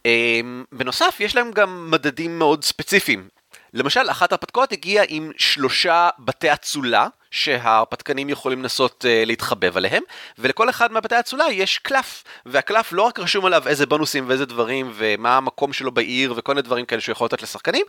[0.06, 0.40] אה,
[0.72, 3.28] בנוסף, יש להם גם מדדים מאוד ספציפיים.
[3.74, 10.02] למשל, אחת ההרפתקאות הגיעה עם שלושה בתי אצולה, שההרפתקנים יכולים לנסות uh, להתחבב עליהם,
[10.38, 14.92] ולכל אחד מהבתי האצולה יש קלף, והקלף לא רק רשום עליו איזה בונוסים ואיזה דברים,
[14.94, 17.86] ומה המקום שלו בעיר, וכל מיני דברים כאלה שהוא יכול לתת לשחקנים,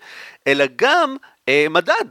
[0.47, 2.05] אלא גם אה, מדד.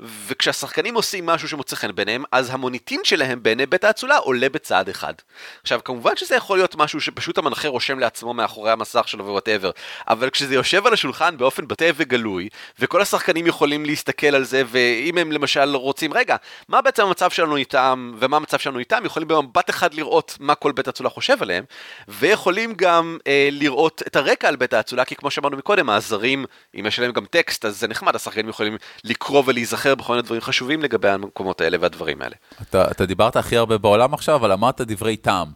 [0.00, 5.14] וכשהשחקנים עושים משהו שמוצא חן ביניהם, אז המוניטין שלהם בעיני בית האצולה עולה בצעד אחד.
[5.62, 9.70] עכשיו, כמובן שזה יכול להיות משהו שפשוט המנחה רושם לעצמו מאחורי המסך שלו ו whatever,
[10.08, 15.18] אבל כשזה יושב על השולחן באופן בוטה וגלוי, וכל השחקנים יכולים להסתכל על זה, ואם
[15.18, 16.36] הם למשל רוצים, רגע,
[16.68, 20.72] מה בעצם המצב שלנו איתם, ומה המצב שלנו איתם, יכולים במבט אחד לראות מה כל
[20.72, 21.64] בית האצולה חושב עליהם,
[22.08, 26.44] ויכולים גם אה, לראות את הרקע על בית האצולה, כי כמו שאמרנו מקודם, הזרים,
[26.80, 30.22] אם יש להם גם טקסט, אז זה נחמד, השחקנים יכולים לקרוא ולהיזכר להיזכר בכל מיני
[30.22, 32.34] דברים חשובים לגבי המקומות האלה והדברים האלה.
[32.62, 35.48] אתה, אתה דיברת הכי הרבה בעולם עכשיו, אבל אמרת דברי טעם.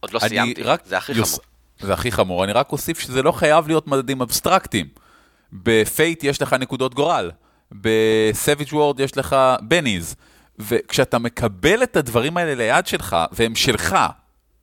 [0.00, 0.82] עוד לא סיימתי, רק...
[0.86, 1.34] זה הכי יוס...
[1.34, 1.46] חמור.
[1.80, 4.86] זה הכי חמור, אני רק אוסיף שזה לא חייב להיות מדדים אבסטרקטיים.
[5.52, 7.30] ב Fate יש לך נקודות גורל,
[7.72, 10.14] ב Savage Worlds יש לך bennies,
[10.58, 13.96] וכשאתה מקבל את הדברים האלה ליד שלך, והם שלך,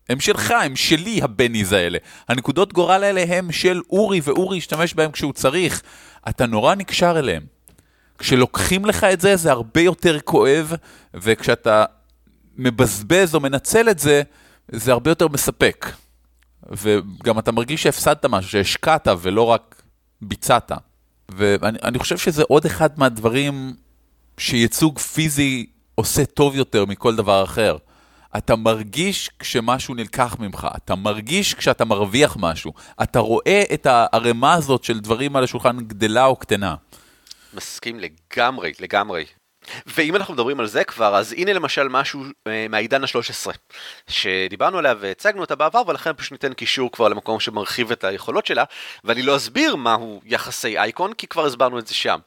[0.10, 1.98] הם שלך, הם שלי ה bennies האלה.
[2.28, 5.82] הנקודות גורל האלה הם של אורי, ואורי ישתמש בהם כשהוא צריך.
[6.30, 7.59] אתה נורא נקשר אליהם.
[8.20, 10.74] כשלוקחים לך את זה, זה הרבה יותר כואב,
[11.14, 11.86] וכשאתה
[12.58, 14.22] מבזבז או מנצל את זה,
[14.72, 15.92] זה הרבה יותר מספק.
[16.72, 19.82] וגם אתה מרגיש שהפסדת משהו, שהשקעת ולא רק
[20.22, 20.72] ביצעת.
[21.30, 23.74] ואני חושב שזה עוד אחד מהדברים
[24.38, 27.78] שייצוג פיזי עושה טוב יותר מכל דבר אחר.
[28.38, 34.84] אתה מרגיש כשמשהו נלקח ממך, אתה מרגיש כשאתה מרוויח משהו, אתה רואה את הערימה הזאת
[34.84, 36.76] של דברים על השולחן גדלה או קטנה.
[37.54, 39.26] מסכים לגמרי, לגמרי.
[39.86, 43.52] ואם אנחנו מדברים על זה כבר, אז הנה למשל משהו אה, מהעידן ה-13,
[44.08, 48.64] שדיברנו עליה והצגנו אותה בעבר, ולכן פשוט ניתן קישור כבר למקום שמרחיב את היכולות שלה,
[49.04, 52.20] ואני לא אסביר מהו יחסי אייקון, כי כבר הסברנו את זה שם.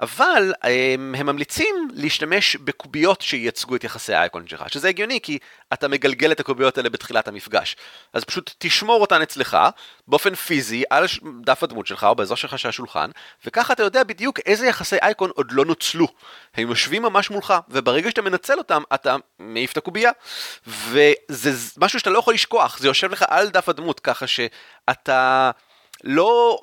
[0.00, 5.38] אבל אה, הם ממליצים להשתמש בקוביות שייצגו את יחסי האייקון שלך, שזה הגיוני, כי
[5.72, 7.76] אתה מגלגל את הקוביות האלה בתחילת המפגש.
[8.12, 9.58] אז פשוט תשמור אותן אצלך,
[10.08, 11.04] באופן פיזי, על
[11.44, 13.10] דף הדמות שלך, או באזור שלך של השולחן,
[13.46, 16.08] וככה אתה יודע בדיוק איזה יחסי אייקון עוד לא נוצלו.
[16.54, 20.10] הם יושבים ממש מולך, וברגע שאתה מנצל אותם, אתה מעיף את הקובייה.
[20.66, 25.50] וזה משהו שאתה לא יכול לשכוח, זה יושב לך על דף הדמות, ככה שאתה
[26.04, 26.60] לא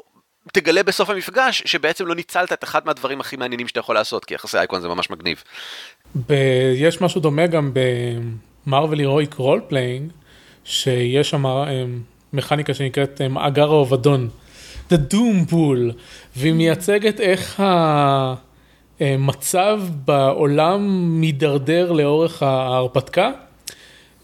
[0.54, 4.34] תגלה בסוף המפגש שבעצם לא ניצלת את אחד מהדברים הכי מעניינים שאתה יכול לעשות, כי
[4.34, 5.44] יחסי אייקון זה ממש מגניב.
[6.28, 7.72] ב- יש משהו דומה גם
[8.66, 10.12] ב Marvel Heroic Roleplaying,
[10.64, 11.86] שיש שם אה,
[12.34, 14.30] מכניקה שנקראת אה, מאגר האובדון,
[14.90, 15.94] The Doom Pool,
[16.36, 17.60] והיא מייצגת איך
[19.00, 20.82] המצב בעולם
[21.22, 23.32] מידרדר לאורך ההרפתקה.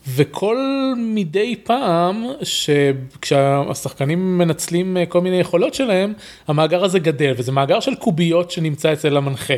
[0.08, 0.58] וכל
[0.98, 6.14] מדי פעם שכשהשחקנים מנצלים אה, כל מיני יכולות שלהם,
[6.48, 9.54] המאגר הזה גדל, וזה מאגר של קוביות שנמצא אצל המנחה.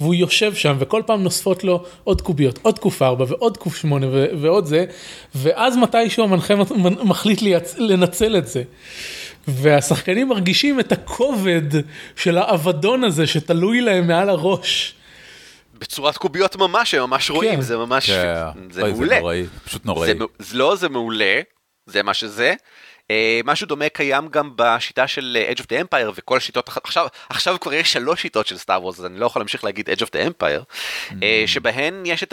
[0.00, 4.06] והוא יושב שם וכל פעם נוספות לו עוד קוביות, עוד קוף 4 ועוד קוף 8
[4.10, 4.84] ו- ועוד זה,
[5.34, 6.54] ואז מתישהו המנחה
[7.04, 8.62] מחליט ליצ- לנצל את זה.
[9.48, 11.62] והשחקנים מרגישים את הכובד
[12.16, 14.94] של האבדון הזה שתלוי להם מעל הראש.
[15.78, 17.60] בצורת קוביות ממש, הם ממש רואים, כן.
[17.60, 19.20] זה ממש, כן, זה אוי, מעולה.
[19.20, 20.06] נוראי, פשוט נוראי.
[20.06, 21.40] זה, זה לא, זה מעולה,
[21.86, 22.54] זה מה שזה.
[23.08, 23.14] Uh,
[23.44, 27.56] משהו דומה קיים גם בשיטה של אה, Edge of the Empire וכל השיטות, עכשיו, עכשיו
[27.60, 30.06] כבר יש שלוש שיטות של סטאר וורס, אז אני לא יכול להמשיך להגיד Edge of
[30.06, 31.12] the Empire, mm.
[31.12, 32.32] uh, שבהן יש את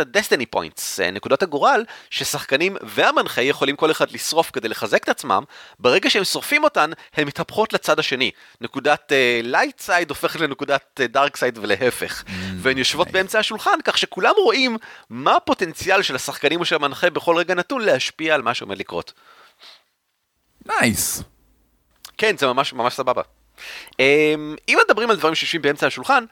[0.55, 5.43] Points, uh, נקודות הגורל, ששחקנים והמנחה יכולים כל אחד לשרוף כדי לחזק את עצמם,
[5.79, 8.31] ברגע שהם שורפים אותן, הן מתהפכות לצד השני.
[8.61, 12.31] נקודת uh, light side הופכת לנקודת uh, dark side ולהפך, mm.
[12.57, 13.11] והן יושבות nice.
[13.11, 14.77] באמצע השולחן, כך שכולם רואים
[15.09, 19.13] מה הפוטנציאל של השחקנים או של המנחה בכל רגע נתון להשפיע על מה שעומד לקרות.
[20.65, 21.23] נייס.
[22.17, 23.21] כן, זה ממש ממש סבבה.
[23.99, 26.25] אמ, אם מדברים על דברים שיושבים באמצע השולחן,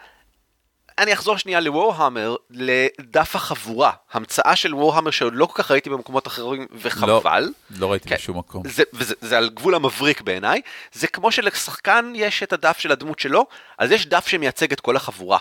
[0.99, 6.27] אני אחזור שנייה לוורהמר, לדף החבורה, המצאה של וורהמר שעוד לא כל כך ראיתי במקומות
[6.27, 7.49] אחרים וחבל.
[7.77, 8.15] לא ראיתי כן.
[8.15, 8.63] בשום מקום.
[8.67, 10.62] זה, וזה, זה על גבול המבריק בעיניי,
[10.93, 13.45] זה כמו שלשחקן יש את הדף של הדמות שלו,
[13.77, 15.38] אז יש דף שמייצג את כל החבורה,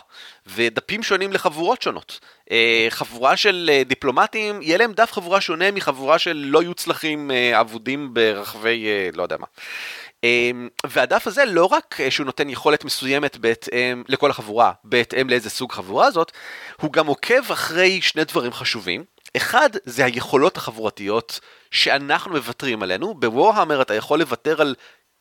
[0.47, 2.21] ודפים שונים לחבורות שונות.
[2.51, 7.61] אה, חבורה של אה, דיפלומטים, יהיה להם דף חבורה שונה מחבורה של לא יוצלחים אה,
[7.61, 9.47] אבודים ברחבי לא יודע מה.
[10.25, 15.51] אמ, והדף הזה לא רק אה, שהוא נותן יכולת מסוימת בהתאם לכל החבורה, בהתאם לאיזה
[15.51, 16.33] סוג חבורה זאת,
[16.81, 19.05] הוא גם עוקב אחרי שני דברים חשובים.
[19.37, 23.15] אחד, זה היכולות החבורתיות שאנחנו מוותרים עלינו.
[23.15, 24.75] בוורהמר אתה יכול לוותר על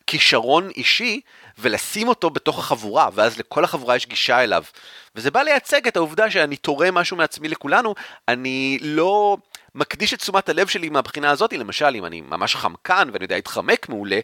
[0.07, 1.21] כישרון אישי
[1.57, 4.63] ולשים אותו בתוך החבורה, ואז לכל החבורה יש גישה אליו.
[5.15, 7.95] וזה בא לייצג את העובדה שאני תורם משהו מעצמי לכולנו,
[8.27, 9.38] אני לא
[9.78, 13.90] מקדיש את תשומת הלב שלי מהבחינה הזאת, למשל אם אני ממש חמקן ואני יודע להתחמק
[13.90, 14.20] מעולה,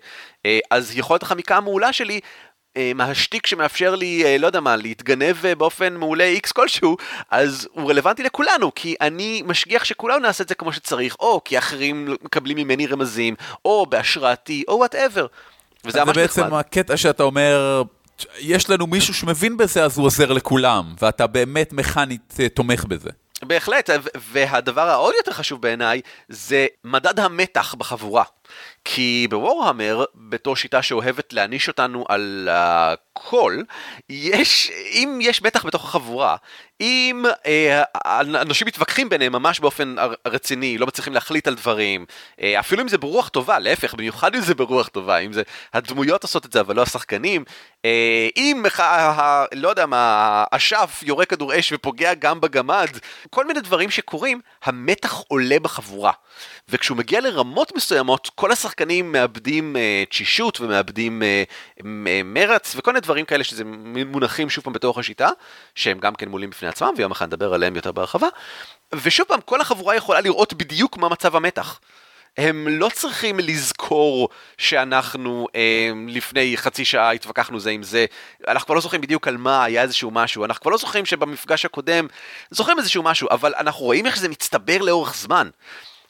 [0.46, 2.20] אה, אז יכולת החמיקה המעולה שלי
[2.78, 6.98] אה, מהשטיק שמאפשר לי, אה, לא יודע מה, להתגנב באופן מעולה איקס כלשהו,
[7.32, 11.58] אז הוא רלוונטי לכולנו, כי אני משגיח שכולנו נעשה את זה כמו שצריך, או כי
[11.58, 13.36] אחרים מקבלים ממני רמזים,
[13.66, 15.28] או בהשראתי, או whatever.
[15.86, 16.60] וזה זה ממש בעצם נחמד.
[16.60, 17.84] הקטע שאתה אומר,
[18.40, 23.10] יש לנו מישהו שמבין בזה, אז הוא עוזר לכולם, ואתה באמת מכנית תומך בזה.
[23.44, 28.24] בהחלט, והדבר העוד יותר חשוב בעיניי זה מדד המתח בחבורה.
[28.86, 33.58] כי בוורהמר, בתור שיטה שאוהבת להעניש אותנו על הכל,
[34.10, 36.36] יש, אם יש מתח בתוך החבורה,
[36.82, 37.84] אם אה,
[38.42, 39.96] אנשים מתווכחים ביניהם ממש באופן
[40.28, 42.06] רציני, לא מצליחים להחליט על דברים,
[42.42, 45.44] אה, אפילו אם זה ברוח טובה, להפך, במיוחד אם זה ברוח טובה, אם זה
[45.74, 47.44] הדמויות עושות את זה אבל לא השחקנים,
[47.86, 52.90] אה, אם ה- ה- לא יודע מה, אשף יורה כדור אש ופוגע גם בגמד,
[53.30, 56.12] כל מיני דברים שקורים, המתח עולה בחבורה.
[56.70, 61.44] וכשהוא מגיע לרמות מסוימות, כל השחקנים מאבדים אה, תשישות ומאבדים אה,
[62.08, 63.64] אה, מרץ וכל מיני דברים כאלה שזה
[64.06, 65.30] מונחים שוב פעם בתוך השיטה,
[65.76, 68.28] שהם גם כן מולים בפני עצמם, ויום אחד נדבר עליהם יותר בהרחבה.
[68.96, 71.80] ושוב פעם, כל החבורה יכולה לראות בדיוק מה מצב המתח.
[72.38, 78.06] הם לא צריכים לזכור שאנחנו אה, לפני חצי שעה התווכחנו זה עם זה,
[78.48, 81.66] אנחנו כבר לא זוכרים בדיוק על מה היה איזשהו משהו, אנחנו כבר לא זוכרים שבמפגש
[81.66, 82.08] הקודם
[82.52, 85.50] זוכרים איזשהו משהו, אבל אנחנו רואים איך זה מצטבר לאורך זמן.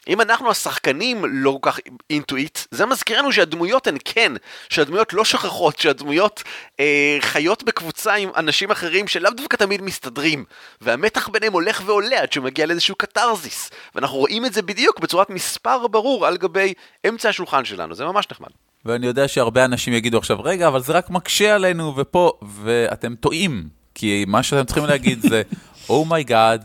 [0.08, 4.32] אם אנחנו השחקנים לא כל כך אינטואיט, זה מזכיר לנו שהדמויות הן כן,
[4.70, 6.44] שהדמויות לא שכחות, שהדמויות
[6.80, 10.46] אה, חיות בקבוצה עם אנשים אחרים שלאו דווקא תמיד מסתדרים,
[10.82, 15.30] והמתח ביניהם הולך ועולה עד שהוא מגיע לאיזשהו קתרזיס, ואנחנו רואים את זה בדיוק בצורת
[15.30, 16.74] מספר ברור על גבי
[17.08, 18.50] אמצע השולחן שלנו, זה ממש נחמד.
[18.86, 23.68] ואני יודע שהרבה אנשים יגידו עכשיו, רגע, אבל זה רק מקשה עלינו ופה, ואתם טועים,
[23.96, 25.42] כי מה שאתם צריכים להגיד זה,
[25.88, 26.62] Oh my God,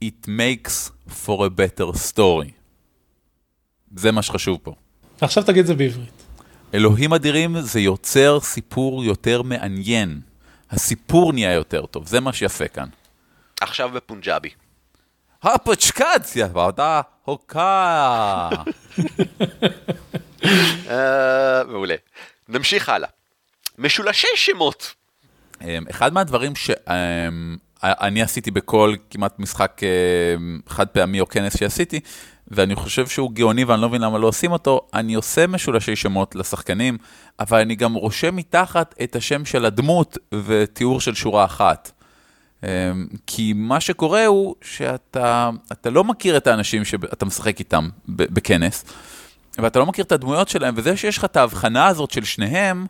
[0.00, 0.90] it makes
[1.24, 2.55] for a better story.
[3.96, 4.74] זה מה שחשוב פה.
[5.20, 6.22] עכשיו תגיד את זה בעברית.
[6.74, 10.20] אלוהים אדירים זה יוצר סיפור יותר מעניין.
[10.70, 12.88] הסיפור נהיה יותר טוב, זה מה שיפה כאן.
[13.60, 14.50] עכשיו בפונג'אבי.
[15.42, 18.48] הפצ'קציה, ועדה הוקה.
[20.90, 21.94] אה, מעולה.
[22.48, 23.08] נמשיך הלאה.
[23.78, 24.94] משולשי שמות.
[25.62, 26.52] אמ, אחד מהדברים
[27.82, 29.88] אני עשיתי בכל כמעט משחק אה,
[30.68, 32.00] חד פעמי או כנס שעשיתי,
[32.48, 36.34] ואני חושב שהוא גאוני ואני לא מבין למה לא עושים אותו, אני עושה משולשי שמות
[36.34, 36.98] לשחקנים,
[37.40, 41.92] אבל אני גם רושם מתחת את השם של הדמות ותיאור של שורה אחת.
[42.62, 42.68] אמ,
[43.26, 45.50] כי מה שקורה הוא שאתה
[45.84, 48.84] לא מכיר את האנשים שאתה משחק איתם בכנס,
[49.58, 52.86] ואתה לא מכיר את הדמויות שלהם, וזה שיש לך את ההבחנה הזאת של שניהם,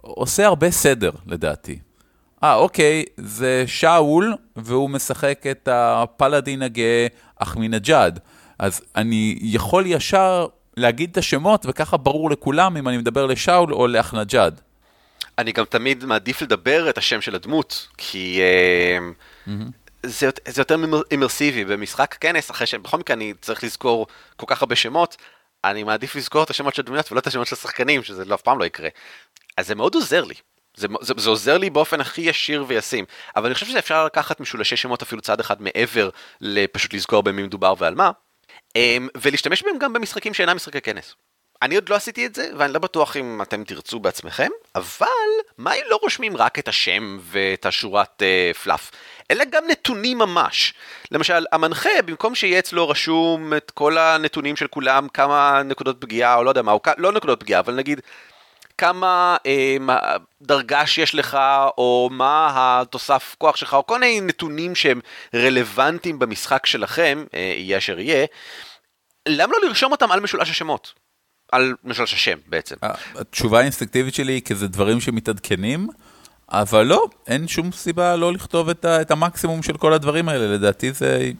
[0.00, 1.78] עושה הרבה סדר, לדעתי.
[2.44, 8.18] אה, אוקיי, זה שאול, והוא משחק את הפלאדין הגאה אחמינג'אד.
[8.58, 13.86] אז אני יכול ישר להגיד את השמות, וככה ברור לכולם אם אני מדבר לשאול או
[13.86, 14.60] לאחנג'אד.
[15.38, 18.40] אני גם תמיד מעדיף לדבר את השם של הדמות, כי
[19.46, 19.50] mm-hmm.
[20.02, 20.76] זה, זה יותר
[21.10, 21.64] אימרסיבי.
[21.64, 25.16] במשחק כנס, אחרי שבכל מקרה אני צריך לזכור כל כך הרבה שמות,
[25.64, 28.42] אני מעדיף לזכור את השמות של הדמויות ולא את השמות של השחקנים, שזה לא, אף
[28.42, 28.88] פעם לא יקרה.
[29.56, 30.34] אז זה מאוד עוזר לי.
[30.76, 33.04] זה, זה, זה עוזר לי באופן הכי ישיר וישים,
[33.36, 37.74] אבל אני חושב שאפשר לקחת משולשי שמות אפילו צעד אחד מעבר לפשוט לזכור במי מדובר
[37.78, 38.10] ועל מה,
[39.16, 41.14] ולהשתמש בהם גם במשחקים שאינם משחקי כנס.
[41.62, 45.06] אני עוד לא עשיתי את זה, ואני לא בטוח אם אתם תרצו בעצמכם, אבל
[45.58, 48.90] מה אם לא רושמים רק את השם ואת השורת uh, פלאף,
[49.30, 50.74] אלא גם נתונים ממש.
[51.10, 56.44] למשל, המנחה, במקום שיהיה אצלו רשום את כל הנתונים של כולם, כמה נקודות פגיעה, או
[56.44, 58.00] לא יודע מה, או לא נקודות פגיעה, אבל נגיד
[58.78, 59.76] כמה אה,
[60.42, 61.38] דרגה שיש לך,
[61.78, 65.00] או מה התוסף כוח שלך, או כל מיני נתונים שהם
[65.34, 68.26] רלוונטיים במשחק שלכם, אה, יהיה אשר יהיה,
[69.28, 70.92] למה לא לרשום אותם על משולש השמות?
[71.52, 72.76] על משולש השם בעצם.
[72.82, 75.88] אה, התשובה האינסטינקטיבית שלי היא כזה דברים שמתעדכנים,
[76.48, 80.46] אבל לא, אין שום סיבה לא לכתוב את, ה, את המקסימום של כל הדברים האלה,
[80.46, 81.30] לדעתי זה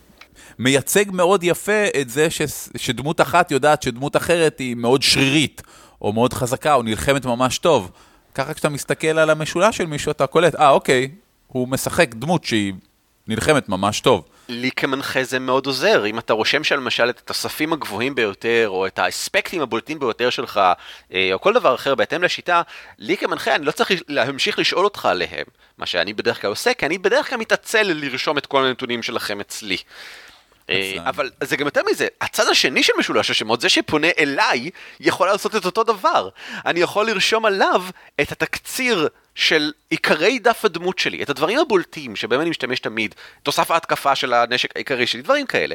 [0.58, 2.42] מייצג מאוד יפה את זה ש,
[2.76, 5.62] שדמות אחת יודעת שדמות אחרת היא מאוד שרירית.
[6.02, 7.90] או מאוד חזקה, או נלחמת ממש טוב.
[8.34, 11.10] ככה כשאתה מסתכל על המשולש של מישהו, אתה קולט, אה, אוקיי,
[11.46, 12.72] הוא משחק דמות שהיא
[13.28, 14.24] נלחמת ממש טוב.
[14.48, 18.98] לי כמנחה זה מאוד עוזר, אם אתה רושם שלמשל את התוספים הגבוהים ביותר, או את
[18.98, 20.60] האספקטים הבולטים ביותר שלך,
[21.12, 22.62] אה, או כל דבר אחר בהתאם לשיטה,
[22.98, 25.46] לי כמנחה אני לא צריך להמשיך לשאול אותך עליהם,
[25.78, 29.40] מה שאני בדרך כלל עושה, כי אני בדרך כלל מתעצל לרשום את כל הנתונים שלכם
[29.40, 29.76] אצלי.
[30.70, 35.26] אה, אבל זה גם יותר מזה, הצד השני של משולש השמות, זה שפונה אליי, יכול
[35.26, 36.28] לעשות את אותו דבר.
[36.66, 37.84] אני יכול לרשום עליו
[38.20, 43.70] את התקציר של עיקרי דף הדמות שלי, את הדברים הבולטים שבהם אני משתמש תמיד, תוסף
[43.70, 45.74] ההתקפה של הנשק העיקרי שלי, דברים כאלה.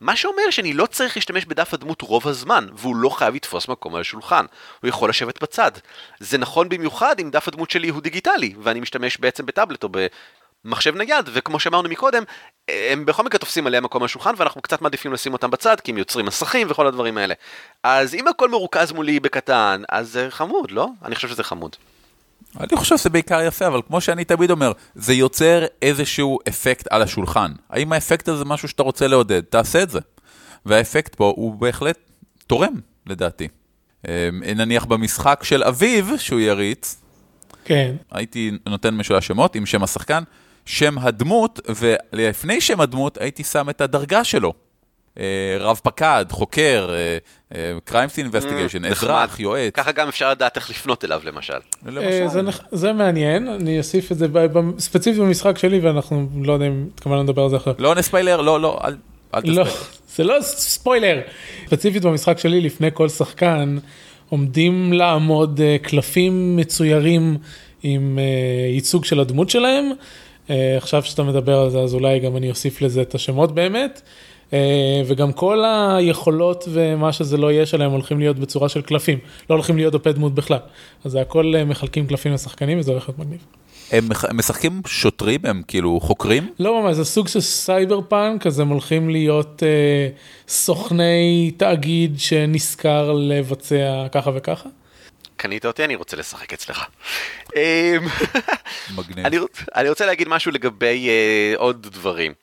[0.00, 3.94] מה שאומר שאני לא צריך להשתמש בדף הדמות רוב הזמן, והוא לא חייב לתפוס מקום
[3.94, 4.44] על השולחן,
[4.82, 5.72] הוא יכול לשבת בצד.
[6.20, 9.88] זה נכון במיוחד אם דף הדמות שלי הוא דיגיטלי, ואני משתמש בעצם בטאבלט או
[10.64, 12.22] מחשב נייד, וכמו שאמרנו מקודם,
[12.68, 15.90] הם בכל מקרה תופסים עליהם מקום על השולחן, ואנחנו קצת מעדיפים לשים אותם בצד, כי
[15.90, 17.34] הם יוצרים מסכים וכל הדברים האלה.
[17.84, 20.88] אז אם הכל מרוכז מולי בקטן, אז זה חמוד, לא?
[21.04, 21.76] אני חושב שזה חמוד.
[22.60, 27.02] אני חושב שזה בעיקר יפה, אבל כמו שאני תמיד אומר, זה יוצר איזשהו אפקט על
[27.02, 27.52] השולחן.
[27.70, 29.40] האם האפקט הזה משהו שאתה רוצה לעודד?
[29.40, 30.00] תעשה את זה.
[30.66, 31.98] והאפקט פה הוא בהחלט
[32.46, 33.48] תורם, לדעתי.
[34.08, 34.12] אמ,
[34.56, 36.96] נניח במשחק של אביב, שהוא יריץ,
[37.64, 37.94] כן.
[38.10, 40.22] הייתי נותן משולש שמות עם שם השחקן,
[40.66, 44.52] שם הדמות, ולפני שם הדמות הייתי שם את הדרגה שלו.
[45.18, 46.90] אה, רב פקד, חוקר,
[47.84, 49.72] crimes אה, investigation, אה, אזרח, יועץ.
[49.74, 51.58] ככה גם אפשר לדעת איך לפנות אליו למשל.
[52.72, 54.26] זה מעניין, אני אוסיף את זה
[54.78, 57.72] ספציפית במשחק שלי ואנחנו לא יודע אם התכוונו לדבר על זה אחר.
[57.78, 58.96] לא נספיילר, לא, לא, אל
[59.34, 59.64] לא, תספיילר.
[60.16, 61.20] זה לא ספוילר.
[61.66, 63.76] ספציפית במשחק שלי לפני כל שחקן
[64.28, 67.36] עומדים לעמוד קלפים מצוירים
[67.82, 68.18] עם
[68.74, 69.90] ייצוג של הדמות שלהם.
[70.50, 74.02] אה, עכשיו שאתה מדבר על זה, אז אולי גם אני אוסיף לזה את השמות באמת.
[74.52, 79.18] אה, וגם כל היכולות ומה שזה לא יהיה שלהם הולכים להיות בצורה של קלפים,
[79.50, 80.58] לא הולכים להיות דופי דמות בכלל.
[81.04, 83.40] אז זה הכל אה, מחלקים קלפים לשחקנים וזה הולך להיות מגניב.
[83.92, 85.40] הם משחקים שוטרים?
[85.44, 86.48] הם כאילו חוקרים?
[86.58, 90.08] לא ממש, זה סוג של סייבר פאנק, אז הם הולכים להיות אה,
[90.48, 94.68] סוכני תאגיד שנשכר לבצע ככה וככה.
[95.40, 96.84] קנית אותי, אני רוצה לשחק אצלך.
[97.56, 97.60] אמ,
[98.96, 99.26] מגניב.
[99.26, 99.38] אני,
[99.76, 102.34] אני רוצה להגיד משהו לגבי אה, עוד דברים.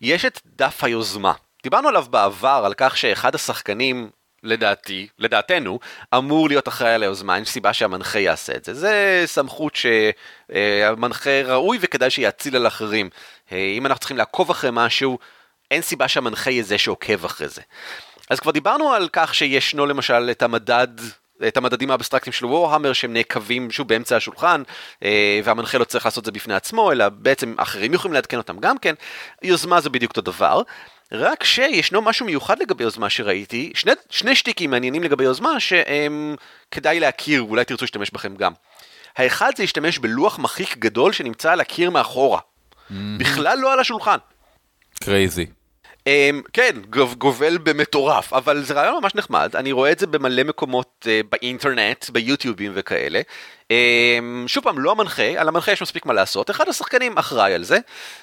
[0.00, 1.32] יש את דף היוזמה.
[1.62, 4.10] דיברנו עליו בעבר, על כך שאחד השחקנים,
[4.42, 5.78] לדעתי, לדעתנו,
[6.14, 8.74] אמור להיות אחראי על היוזמה, אין סיבה שהמנחה יעשה את זה.
[8.74, 13.10] זה סמכות שהמנחה ראוי וכדאי שיאציל על אחרים.
[13.52, 15.18] אה, אם אנחנו צריכים לעקוב אחרי משהו,
[15.70, 17.62] אין סיבה שהמנחה יהיה זה שעוקב אחרי זה.
[18.30, 20.88] אז כבר דיברנו על כך שישנו למשל את המדד
[21.48, 24.62] את המדדים האבסטרקטיים של וורהמר שהם נעקבים שוב באמצע השולחן
[25.04, 28.78] אה, והמנחה לא צריך לעשות זה בפני עצמו אלא בעצם אחרים יכולים לעדכן אותם גם
[28.78, 28.94] כן,
[29.42, 30.62] יוזמה זה בדיוק אותו דבר.
[31.12, 37.42] רק שישנו משהו מיוחד לגבי יוזמה שראיתי, שני, שני שטיקים מעניינים לגבי יוזמה שכדאי להכיר,
[37.42, 38.52] אולי תרצו להשתמש בכם גם.
[39.16, 42.40] האחד זה להשתמש בלוח מחיק גדול שנמצא על הקיר מאחורה.
[43.18, 44.16] בכלל לא על השולחן.
[45.04, 45.46] Crazy.
[46.06, 46.08] אמ,
[46.52, 51.06] כן, גוב, גובל במטורף, אבל זה רעיון ממש נחמד, אני רואה את זה במלא מקומות
[51.06, 53.20] אה, באינטרנט, ביוטיובים וכאלה.
[53.62, 53.72] אמ,
[54.46, 57.78] שוב פעם, לא המנחה, על המנחה יש מספיק מה לעשות, אחד השחקנים אחראי על זה,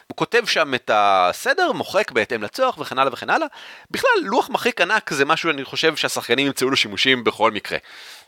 [0.08, 3.48] הוא כותב שם את הסדר, מוחק בהתאם לצורך וכן הלאה וכן הלאה.
[3.92, 7.78] בכלל, לוח מחיק ענק זה משהו שאני חושב שהשחקנים ימצאו לו שימושים בכל מקרה.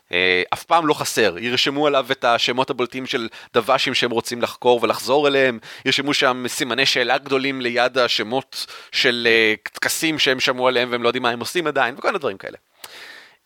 [0.08, 0.12] Uh,
[0.52, 5.28] אף פעם לא חסר, ירשמו עליו את השמות הבולטים של דוושים שהם רוצים לחקור ולחזור
[5.28, 9.28] אליהם, ירשמו שם סימני שאלה גדולים ליד השמות של
[9.66, 12.38] uh, טקסים שהם שמעו עליהם והם לא יודעים מה הם עושים עדיין, וכל מיני דברים
[12.38, 12.56] כאלה.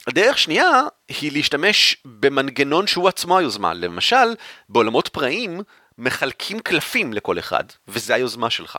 [0.07, 4.35] הדרך שנייה היא להשתמש במנגנון שהוא עצמו היוזמה, למשל
[4.69, 5.61] בעולמות פראיים
[5.97, 8.77] מחלקים קלפים לכל אחד, וזה היוזמה שלך.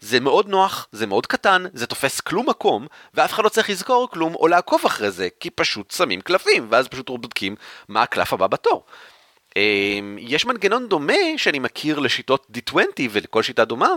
[0.00, 4.08] זה מאוד נוח, זה מאוד קטן, זה תופס כלום מקום, ואף אחד לא צריך לזכור
[4.10, 7.56] כלום או לעקוב אחרי זה, כי פשוט שמים קלפים, ואז פשוט בודקים
[7.88, 8.84] מה הקלף הבא בתור.
[9.56, 13.90] אמ, יש מנגנון דומה שאני מכיר לשיטות D20 ולכל שיטה דומה,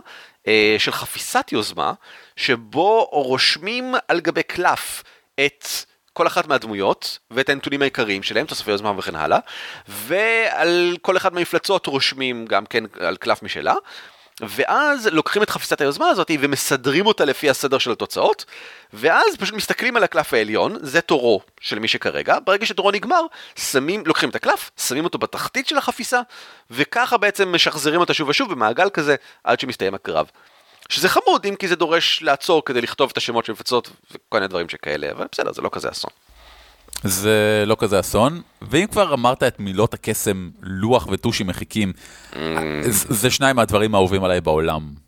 [0.47, 1.93] אה, של חפיסת יוזמה,
[2.35, 5.03] שבו רושמים על גבי קלף
[5.45, 5.65] את
[6.15, 9.39] כל אחת מהדמויות ואת הנתונים העיקריים שלהם, תוספי יוזמה וכן הלאה,
[9.87, 13.73] ועל כל אחת מהמפלצות רושמים גם כן על קלף משלה.
[14.41, 18.45] ואז לוקחים את חפיסת היוזמה הזאת ומסדרים אותה לפי הסדר של התוצאות,
[18.93, 23.21] ואז פשוט מסתכלים על הקלף העליון, זה תורו של מי שכרגע, ברגע שתורו נגמר,
[23.55, 26.21] שמים, לוקחים את הקלף, שמים אותו בתחתית של החפיסה,
[26.71, 30.29] וככה בעצם משחזרים אותה שוב ושוב במעגל כזה, עד שמסתיים הקרב.
[30.89, 34.47] שזה חמוד, אם כי זה דורש לעצור כדי לכתוב את השמות של מפצות וכל מיני
[34.47, 36.11] דברים שכאלה, אבל בסדר, זה לא כזה אסון.
[37.03, 41.93] זה לא כזה אסון, ואם כבר אמרת את מילות הקסם לוח וטושי מחיקים,
[42.33, 42.35] אמ.
[42.89, 45.05] זה שניים מהדברים האהובים עליי בעולם.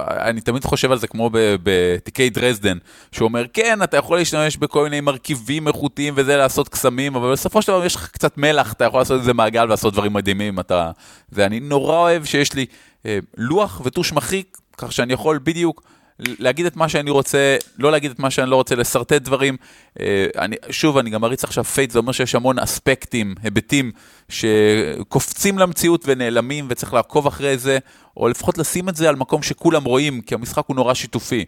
[0.00, 2.78] אני תמיד חושב על זה כמו בתיקי דרזדן,
[3.12, 7.62] שהוא אומר, כן, אתה יכול להשתמש בכל מיני מרכיבים איכותיים וזה לעשות קסמים, אבל בסופו
[7.62, 10.60] של דבר יש לך קצת מלח, אתה יכול לעשות איזה מעגל ולעשות דברים מדהימים.
[10.60, 10.90] אתה...
[11.32, 12.66] ואני נורא אוהב שיש לי
[13.06, 15.82] אה, לוח וטוש מחיק, כך שאני יכול בדיוק
[16.18, 19.56] להגיד את מה שאני רוצה, לא להגיד את מה שאני לא רוצה, לשרטט דברים.
[20.00, 23.92] אה, אני, שוב, אני גם מריץ עכשיו Fate, זה אומר שיש המון אספקטים, היבטים,
[24.28, 27.78] שקופצים למציאות ונעלמים וצריך לעקוב אחרי זה,
[28.16, 31.44] או לפחות לשים את זה על מקום שכולם רואים, כי המשחק הוא נורא שיתופי.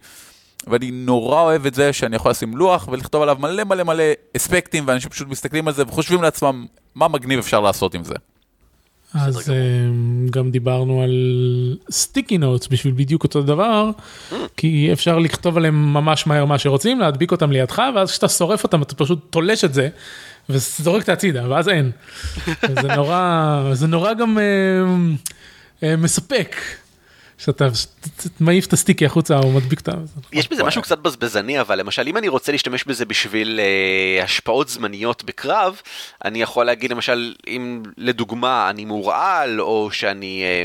[0.66, 4.04] ואני נורא אוהב את זה שאני יכול לשים לוח ולכתוב עליו מלא מלא מלא
[4.36, 8.14] אספקטים, ואנשים פשוט מסתכלים על זה וחושבים לעצמם מה מגניב אפשר לעשות עם זה.
[9.14, 11.10] אז אמ, גם דיברנו על
[11.90, 13.90] סטיקי נוטס בשביל בדיוק אותו דבר,
[14.56, 18.82] כי אפשר לכתוב עליהם ממש מהר מה שרוצים, להדביק אותם לידך, ואז כשאתה שורף אותם
[18.82, 19.88] אתה פשוט תולש את זה,
[20.48, 21.90] וזורק את הצידה, ואז אין.
[22.82, 24.44] זה נורא, זה נורא גם אה,
[25.82, 26.56] אה, מספק.
[27.38, 27.64] שאתה
[28.40, 29.92] מעיף את הסטיקי החוצה או מדביק את ה...
[30.32, 34.68] יש בזה משהו קצת בזבזני אבל למשל אם אני רוצה להשתמש בזה בשביל אה, השפעות
[34.68, 35.80] זמניות בקרב
[36.24, 40.64] אני יכול להגיד למשל אם לדוגמה אני מורעל או שאני אה,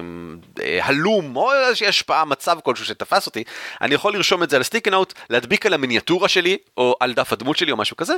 [0.64, 3.44] אה, הלום או איזושהי השפעה מצב כלשהו שתפס אותי
[3.82, 7.34] אני יכול לרשום את זה על הסטיקי נוט להדביק על המיניאטורה שלי או על דף
[7.34, 8.14] הדמות שלי או משהו כזה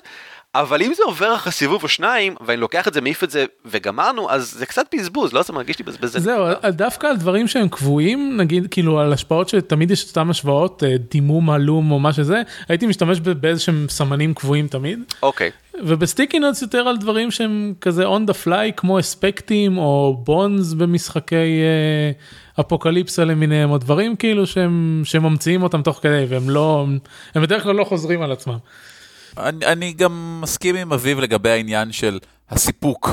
[0.55, 3.45] אבל אם זה עובר אחרי סיבוב או שניים ואני לוקח את זה מעיף את זה
[3.65, 6.21] וגמרנו אז זה קצת בזבוז לא זה מרגיש לי בזבזני.
[6.21, 10.95] זהו דווקא על דברים שהם קבועים נגיד כאילו על השפעות שתמיד יש אותם השוואות אה,
[11.11, 14.99] דימום הלום או מה שזה הייתי משתמש באיזשהם סמנים קבועים תמיד.
[15.23, 15.51] אוקיי.
[15.83, 21.35] ובסטיקי נוטס יותר על דברים שהם כזה on the fly כמו אספקטים או בונז במשחקי
[21.35, 22.11] אה,
[22.59, 26.85] אפוקליפסה למיניהם או דברים כאילו שהם שממציאים אותם תוך כדי והם לא
[27.35, 28.57] הם בדרך כלל לא חוזרים על עצמם.
[29.37, 32.19] אני, אני גם מסכים עם אביב לגבי העניין של
[32.49, 33.09] הסיפוק.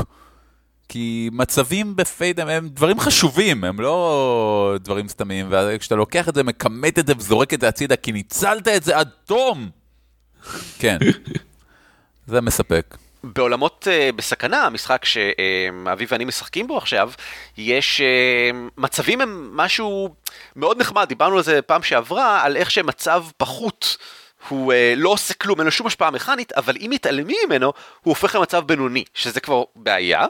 [0.88, 6.42] כי מצבים בפייד הם, הם דברים חשובים, הם לא דברים סתמים, וכשאתה לוקח את זה,
[6.42, 9.70] מכמת את זה וזורק את זה הצידה, כי ניצלת את זה עד תום.
[10.78, 10.98] כן,
[12.26, 12.96] זה מספק.
[13.24, 17.10] בעולמות uh, בסכנה, המשחק שאביב uh, ואני משחקים בו עכשיו,
[17.58, 20.14] יש uh, מצבים הם משהו
[20.56, 23.96] מאוד נחמד, דיברנו על זה פעם שעברה, על איך שמצב פחות
[24.48, 28.10] הוא uh, לא עושה כלום, אין לו שום השפעה מכנית, אבל אם מתעלמים ממנו, הוא
[28.10, 30.26] הופך למצב בינוני, שזה כבר בעיה.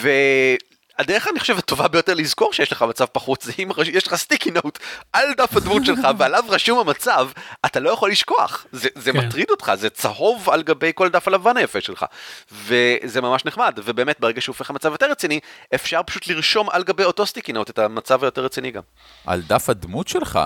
[0.00, 4.50] והדרך אני חושב הטובה ביותר לזכור שיש לך מצב פחות זה אם יש לך סטיקי
[4.50, 4.78] נוט
[5.12, 7.28] על דף הדמות שלך ועליו רשום המצב
[7.66, 9.18] אתה לא יכול לשכוח זה, זה כן.
[9.18, 12.04] מטריד אותך זה צהוב על גבי כל דף הלבן היפה שלך
[12.52, 15.40] וזה ממש נחמד ובאמת ברגע שהוא הופך למצב יותר רציני
[15.74, 18.82] אפשר פשוט לרשום על גבי אותו סטיקי נוט את המצב היותר רציני גם.
[19.26, 20.38] על דף הדמות שלך?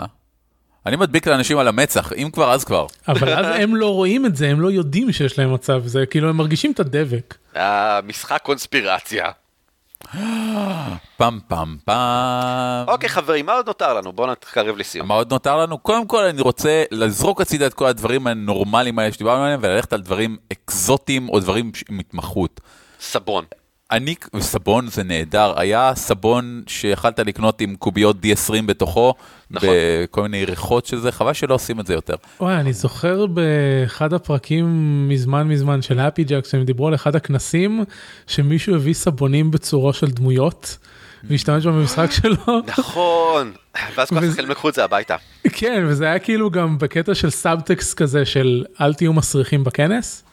[0.86, 2.86] אני מדביק לאנשים על המצח, אם כבר אז כבר.
[3.08, 6.28] אבל אז הם לא רואים את זה, הם לא יודעים שיש להם מצב, זה כאילו
[6.28, 7.34] הם מרגישים את הדבק.
[7.54, 9.30] המשחק קונספירציה.
[11.16, 12.88] פעם פעם פעם.
[12.88, 14.12] אוקיי חברים, מה עוד נותר לנו?
[14.12, 15.08] בואו נתקרב לסיום.
[15.08, 15.78] מה עוד נותר לנו?
[15.78, 20.00] קודם כל אני רוצה לזרוק הצידה את כל הדברים הנורמליים האלה שדיברנו עליהם וללכת על
[20.00, 22.60] דברים אקזוטיים או דברים עם התמחות.
[23.00, 23.44] סברון.
[23.90, 29.14] אני, סבון זה נהדר, היה סבון שיכלת לקנות עם קוביות D20 בתוכו,
[29.50, 29.68] נכון.
[30.04, 32.14] בכל מיני ריחות של זה, חבל שלא עושים את זה יותר.
[32.40, 34.66] וואי, אני זוכר באחד הפרקים
[35.08, 37.84] מזמן מזמן של Happy Jacks, שהם דיברו על אחד הכנסים,
[38.26, 40.78] שמישהו הביא סבונים בצורות של דמויות,
[41.24, 42.36] והשתמש במשחק שלו.
[42.78, 43.52] נכון,
[43.96, 45.16] ואז כל וזה- השחקנים לקחו את זה הביתה.
[45.52, 50.24] כן, וזה היה כאילו גם בקטע של סאבטקסט כזה של אל תהיו מסריחים בכנס.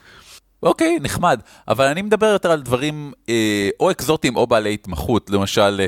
[0.66, 5.82] אוקיי, נחמד, אבל אני מדבר יותר על דברים אה, או אקזוטיים או בעלי התמחות, למשל,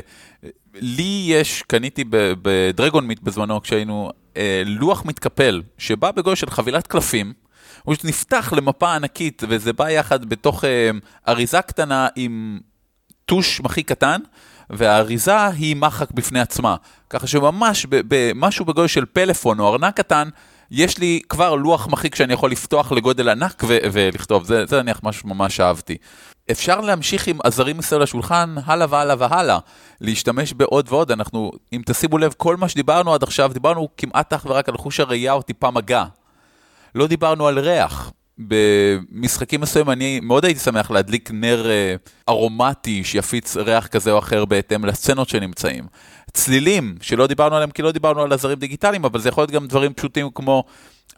[0.44, 2.04] אה, לי יש, קניתי
[2.42, 7.32] בדרגון מיט בזמנו כשהיינו, אה, לוח מתקפל, שבא בגודל של חבילת קלפים,
[7.82, 10.90] הוא נפתח למפה ענקית, וזה בא יחד בתוך אה,
[11.28, 12.60] אריזה קטנה עם
[13.24, 14.20] טוש הכי קטן,
[14.70, 16.76] והאריזה היא מחק בפני עצמה.
[17.10, 20.28] ככה שממש במשהו בגודל של פלאפון או ארנק קטן,
[20.70, 25.00] יש לי כבר לוח מחיק שאני יכול לפתוח לגודל ענק ו- ולכתוב, זה, זה נניח
[25.02, 25.96] משהו שממש אהבתי.
[26.50, 29.58] אפשר להמשיך עם עזרים מסביב לשולחן, הלאה והלאה והלאה,
[30.00, 34.46] להשתמש בעוד ועוד, אנחנו, אם תשימו לב, כל מה שדיברנו עד עכשיו, דיברנו כמעט אך
[34.48, 36.04] ורק על חוש הראייה או טיפה מגע.
[36.94, 38.12] לא דיברנו על ריח.
[38.38, 41.94] במשחקים מסוימים אני מאוד הייתי שמח להדליק נר אה,
[42.28, 45.86] ארומטי שיפיץ ריח כזה או אחר בהתאם לסצנות שנמצאים.
[46.32, 49.66] צלילים, שלא דיברנו עליהם כי לא דיברנו על עזרים דיגיטליים, אבל זה יכול להיות גם
[49.66, 50.64] דברים פשוטים כמו,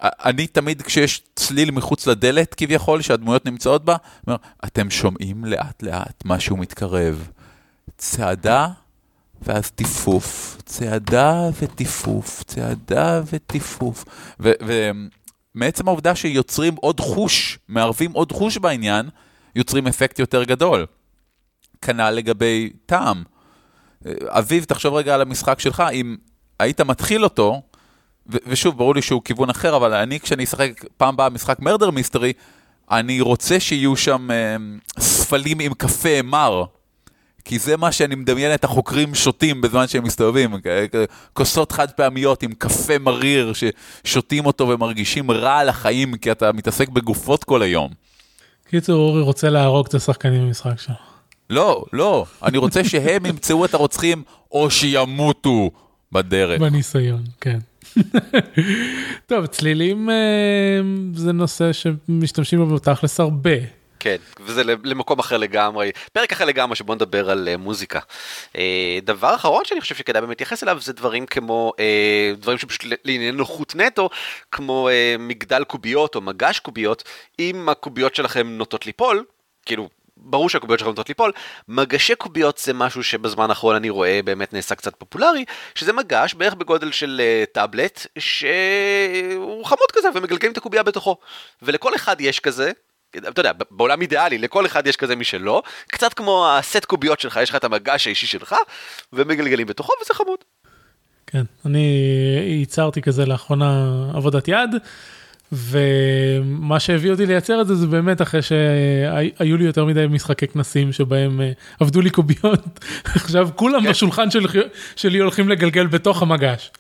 [0.02, 3.96] אני תמיד כשיש צליל מחוץ לדלת כביכול, שהדמויות נמצאות בה,
[4.26, 7.28] אומר, אתם שומעים לאט לאט משהו מתקרב.
[7.98, 8.68] צעדה
[9.42, 14.04] ואז טיפוף, צעדה וטיפוף, צעדה וטיפוף.
[14.40, 19.08] ומעצם העובדה שיוצרים עוד חוש, מערבים עוד חוש בעניין,
[19.56, 20.86] יוצרים אפקט יותר גדול.
[21.82, 23.22] כנ"ל לגבי טעם.
[24.07, 26.16] אה, אביב, תחשוב רגע על המשחק שלך, אם
[26.59, 27.62] היית מתחיל אותו,
[28.32, 31.90] ו- ושוב, ברור לי שהוא כיוון אחר, אבל אני, כשאני אשחק פעם באה משחק מרדר
[31.90, 32.32] מיסטרי,
[32.90, 34.57] אני רוצה שיהיו שם אה,
[34.98, 36.64] ספלים עם קפה מר.
[37.44, 40.55] כי זה מה שאני מדמיין את החוקרים שותים בזמן שהם מסתובבים,
[41.32, 46.88] כוסות חד פעמיות עם קפה מריר ששותים אותו ומרגישים רע על החיים כי אתה מתעסק
[46.88, 47.90] בגופות כל היום.
[48.68, 51.09] קיצור, אורי רוצה להרוג את השחקנים במשחק שלו.
[51.51, 54.22] לא, לא, אני רוצה שהם ימצאו את הרוצחים
[54.53, 55.70] או שימותו
[56.12, 56.61] בדרך.
[56.61, 57.59] בניסיון, כן.
[59.26, 60.14] טוב, צלילים אה,
[61.14, 63.51] זה נושא שמשתמשים בו בתכלס הרבה.
[64.01, 68.01] כן, וזה למקום אחר לגמרי, פרק אחר לגמרי שבוא נדבר על uh, מוזיקה.
[68.53, 68.57] Uh,
[69.03, 71.72] דבר אחרון שאני חושב שכדאי באמת להתייחס אליו זה דברים כמו,
[72.36, 74.09] דברים שפשוט לעניין נוחות נטו,
[74.53, 74.88] כמו
[75.18, 77.03] מגדל קוביות או מגש קוביות,
[77.38, 79.24] אם הקוביות שלכם נוטות ליפול,
[79.66, 79.88] כאילו...
[80.22, 81.32] ברור שהקוביות שלכם נוטות ליפול,
[81.68, 85.44] מגשי קוביות זה משהו שבזמן האחרון אני רואה באמת נעשה קצת פופולרי,
[85.74, 91.16] שזה מגש בערך בגודל של uh, טאבלט, שהוא חמוד כזה ומגלגלים את הקובייה בתוכו.
[91.62, 92.70] ולכל אחד יש כזה,
[93.16, 97.50] אתה יודע, בעולם אידיאלי, לכל אחד יש כזה משלו, קצת כמו הסט קוביות שלך, יש
[97.50, 98.54] לך את המגש האישי שלך,
[99.12, 100.38] ומגלגלים בתוכו, וזה חמוד.
[101.26, 101.86] כן, אני
[102.46, 104.70] ייצרתי כזה לאחרונה עבודת יד,
[105.53, 110.92] ומה שהביא אותי לייצר את זה זה באמת אחרי שהיו לי יותר מדי משחקי כנסים
[110.92, 112.84] שבהם אה, עבדו לי קוביות,
[113.16, 113.90] עכשיו כולם כן.
[113.90, 114.46] בשולחן של,
[114.96, 116.70] שלי הולכים לגלגל בתוך המגש.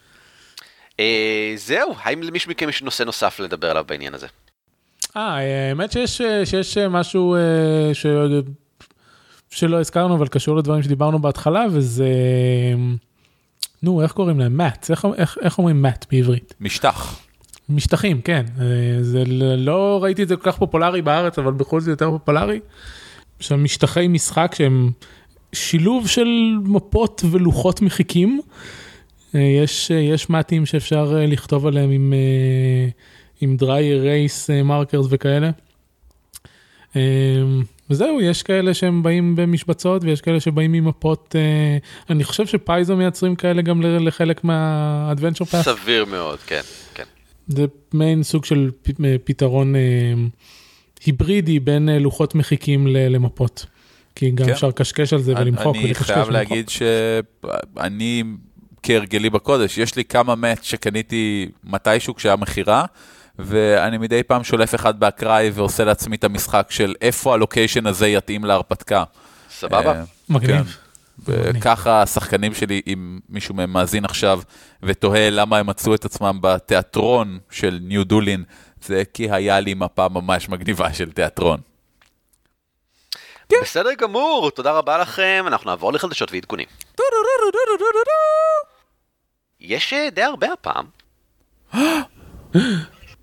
[1.00, 4.26] אה, זהו, האם למישהו מכם יש נושא נוסף לדבר עליו בעניין הזה?
[5.16, 8.06] אה, האמת שיש, אה, שיש משהו אה, ש...
[9.50, 12.08] שלא הזכרנו אבל קשור לדברים שדיברנו בהתחלה וזה,
[13.82, 14.56] נו איך קוראים להם?
[14.56, 16.54] מאט, איך, איך, איך אומרים מאט בעברית?
[16.60, 17.20] משטח.
[17.70, 18.44] משטחים, כן.
[18.60, 18.64] אה,
[19.02, 19.24] זה
[19.56, 22.60] לא ראיתי את זה כל כך פופולרי בארץ, אבל בחו"ל זה יותר פופולרי.
[23.40, 24.90] שם משטחי משחק שהם
[25.52, 26.28] שילוב של
[26.64, 28.40] מפות ולוחות מחיקים.
[29.34, 32.12] אה, יש, אה, יש מעטים שאפשר לכתוב עליהם עם,
[33.40, 35.50] עם dry erase markers וכאלה.
[37.90, 41.34] וזהו, יש כאלה שהם באים במשבצות ויש כאלה שבאים עם מפות.
[42.10, 45.62] אני חושב שפייזו מייצרים כאלה גם לחלק מה-adventure.
[45.62, 46.60] סביר מאוד, כן,
[46.94, 47.04] כן.
[47.50, 48.70] זה מעין סוג של
[49.04, 49.80] אה, פתרון אה,
[51.06, 53.66] היברידי בין אה, לוחות מחיקים ל- למפות.
[54.14, 54.52] כי גם כן.
[54.52, 56.32] אפשר לקשקש על זה ולמחוק אני ולקשקש חייב ולמחוק.
[56.32, 58.22] להגיד שאני
[58.82, 62.84] כהרגלי בקודש, יש לי כמה מאט שקניתי מתישהו כשהיה מכירה,
[63.38, 68.44] ואני מדי פעם שולף אחד באקראי ועושה לעצמי את המשחק של איפה הלוקיישן הזה יתאים
[68.44, 69.04] להרפתקה.
[69.50, 69.92] סבבה?
[69.94, 70.64] אה, מגניב.
[70.64, 70.89] כן.
[71.24, 74.40] וככה השחקנים שלי, אם מישהו מהם מאזין עכשיו
[74.82, 78.44] ותוהה למה הם מצאו את עצמם בתיאטרון של ניו דולין,
[78.84, 81.60] זה כי היה לי מפה ממש מגניבה של תיאטרון.
[83.62, 86.66] בסדר גמור, תודה רבה לכם, אנחנו נעבור לחדשות ועדכונים.
[89.60, 90.86] יש אה, די הרבה הפעם.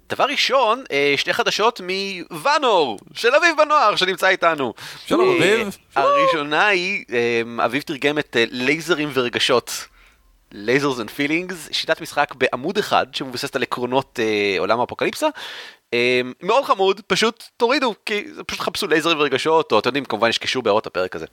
[0.09, 1.81] דבר ראשון, אה, שתי חדשות
[2.31, 4.73] מוואנור, של אביב בנוער, שנמצא איתנו.
[5.05, 5.77] שלום, אה, אביב.
[5.95, 9.87] הראשונה היא, אה, אביב תרגם את לייזרים ורגשות.
[10.51, 15.27] Lasers and Feelings, שיטת משחק בעמוד אחד שמבוססת על עקרונות אה, עולם האפוקליפסה.
[15.93, 20.37] אה, מאוד חמוד, פשוט תורידו, כי פשוט חפשו לייזרים ורגשות, או אתם יודעים, כמובן יש
[20.37, 21.25] קישור בהערות הפרק הזה.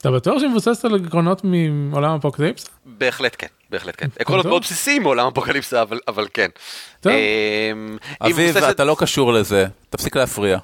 [0.00, 2.68] אתה בטוח שהיא מבוססת על עקרונות מעולם אפוקליפסה?
[2.86, 4.08] בהחלט כן, בהחלט כן.
[4.18, 4.50] עקרונות טוב.
[4.50, 6.48] מאוד בסיסיים מעולם אפוקליפסה, אבל, אבל כן.
[7.00, 7.12] טוב.
[7.12, 7.72] אה,
[8.20, 10.58] היא אביב, מבוססת- אתה לא קשור לזה, תפסיק להפריע.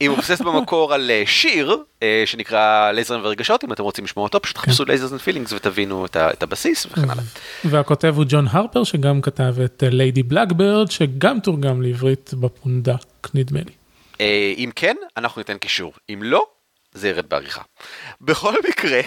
[0.00, 4.42] היא מבוססת במקור על אה, שיר אה, שנקרא לייזרים ורגשות, אם אתם רוצים לשמוע אותו,
[4.42, 7.24] פשוט חפשו Lasers and Feelings ותבינו את הבסיס וכן הלאה.
[7.64, 12.94] והכותב הוא ג'ון הרפר שגם כתב את Lady Blackbird שגם תורגם לעברית בפונדק
[13.34, 13.72] נדמה לי.
[14.20, 15.92] אה, אם כן, אנחנו ניתן קישור.
[16.12, 16.46] אם לא,
[16.92, 17.62] זה ירד בעריכה.
[18.20, 19.00] בכל מקרה,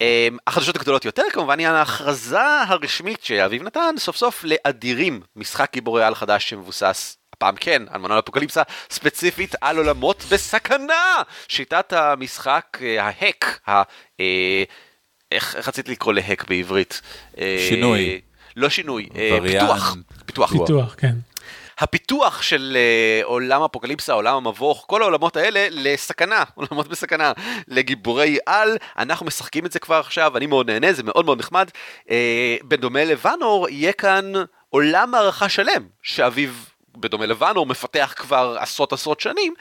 [0.00, 6.04] אה, החדשות הגדולות יותר כמובן היא ההכרזה הרשמית שאביב נתן סוף סוף לאדירים, משחק גיבורי
[6.04, 7.16] על חדש שמבוסס.
[7.32, 11.22] הפעם כן, על מנוע אפוקליפסה, ספציפית על עולמות בסכנה!
[11.48, 13.82] שיטת המשחק, אה, ההק, ה...
[14.20, 14.64] אה,
[15.32, 17.00] איך, איך רציתי לקרוא להק בעברית?
[17.38, 18.20] אה, שינוי.
[18.56, 19.64] לא שינוי, וריאנט.
[19.64, 19.96] פיתוח.
[20.26, 20.52] פיתוח.
[20.52, 21.14] פיתוח, כן.
[21.80, 27.32] הפיתוח של uh, עולם אפוקליפסה, עולם המבוך, כל העולמות האלה לסכנה, עולמות בסכנה,
[27.68, 31.70] לגיבורי על, אנחנו משחקים את זה כבר עכשיו, אני מאוד נהנה, זה מאוד מאוד נחמד.
[32.06, 32.10] Uh,
[32.64, 34.32] בדומה לוואנור, יהיה כאן
[34.68, 36.50] עולם הערכה שלם, שאביו...
[36.96, 39.54] בדומה לוואנור, מפתח כבר עשרות עשרות שנים,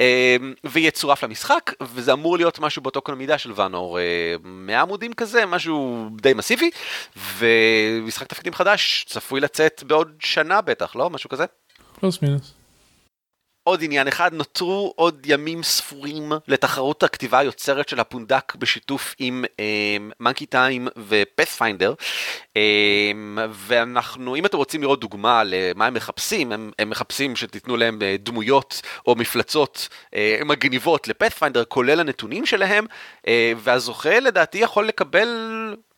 [0.00, 5.12] אה, ויצורף למשחק, וזה אמור להיות משהו באותו קנה מידה של ואנור, אה, 100 עמודים
[5.12, 6.70] כזה, משהו די מסיבי,
[7.38, 11.10] ומשחק תפקידים חדש צפוי לצאת בעוד שנה בטח, לא?
[11.10, 11.44] משהו כזה?
[12.02, 12.54] פלוס מינוס.
[13.64, 19.44] עוד עניין אחד, נותרו עוד ימים ספורים לתחרות הכתיבה היוצרת של הפונדק בשיתוף עם
[20.20, 21.94] מנקי טיים ופאת'פיינדר.
[23.50, 28.16] ואנחנו, אם אתם רוצים לראות דוגמה למה הם מחפשים, הם, הם מחפשים שתיתנו להם אה,
[28.18, 32.86] דמויות או מפלצות אה, מגניבות לפאת'פיינדר, כולל הנתונים שלהם,
[33.28, 35.28] אה, והזוכה לדעתי יכול לקבל...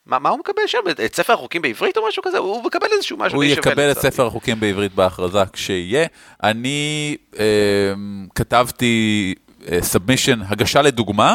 [0.06, 0.78] מה, מה הוא מקבל שם?
[1.04, 2.38] את ספר החוקים בעברית או משהו כזה?
[2.38, 3.98] הוא מקבל איזשהו משהו הוא יקבל את.
[3.98, 6.06] ספר החוקים בעברית בהכרזה כשיהיה.
[6.42, 7.92] אני אה,
[8.34, 9.34] כתבתי
[9.80, 11.34] סאבמישן, הגשה לדוגמה,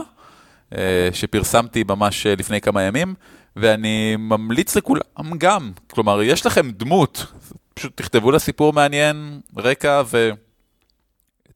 [0.78, 3.14] אה, שפרסמתי ממש אה, לפני כמה ימים,
[3.56, 7.26] ואני ממליץ לכולם גם, כלומר, יש לכם דמות,
[7.74, 10.02] פשוט תכתבו לה סיפור מעניין, רקע,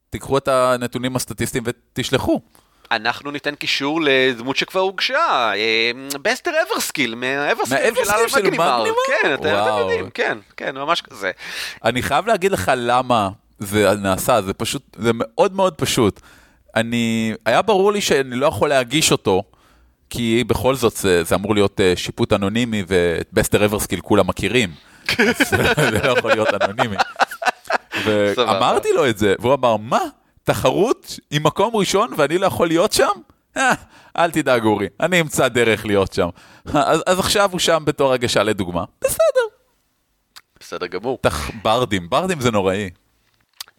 [0.10, 2.42] ותיקחו את הנתונים הסטטיסטיים ותשלחו.
[2.96, 5.92] אנחנו ניתן קישור לדמות שכבר הוגשה, אה,
[6.22, 7.94] בסטר אברסקיל, מהאברסקיל
[8.28, 8.86] של מגנימר.
[9.08, 11.32] כן, אתם יודעים, כן, כן, ממש כזה.
[11.84, 13.30] אני חייב להגיד לך למה
[13.60, 16.20] זה נעשה, זה פשוט, זה מאוד מאוד פשוט.
[16.76, 19.44] אני, היה ברור לי שאני לא יכול להגיש אותו,
[20.10, 24.70] כי בכל זאת זה, זה אמור להיות אה, שיפוט אנונימי, ואת בסטר אברסקיל כולם מכירים.
[25.10, 26.96] אז זה לא יכול להיות אנונימי.
[28.06, 30.00] ואמרתי לו את זה, והוא אמר, מה?
[30.44, 33.12] תחרות עם מקום ראשון ואני לא יכול להיות שם?
[33.58, 33.74] אה,
[34.18, 36.30] אל תדאג אורי, אני אמצא דרך להיות שם.
[36.74, 38.84] אז, אז עכשיו הוא שם בתור הגשה לדוגמה.
[39.02, 39.20] בסדר.
[40.60, 41.18] בסדר גמור.
[41.22, 41.52] תח...
[41.64, 42.90] ברדים, ברדים זה נוראי.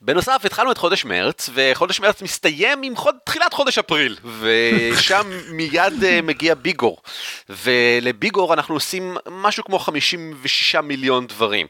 [0.06, 3.14] בנוסף, התחלנו את חודש מרץ, וחודש מרץ מסתיים עם חוד...
[3.24, 7.02] תחילת חודש אפריל, ושם מיד אה, מגיע ביגור.
[7.48, 11.66] ולביגור אנחנו עושים משהו כמו 56 מיליון דברים.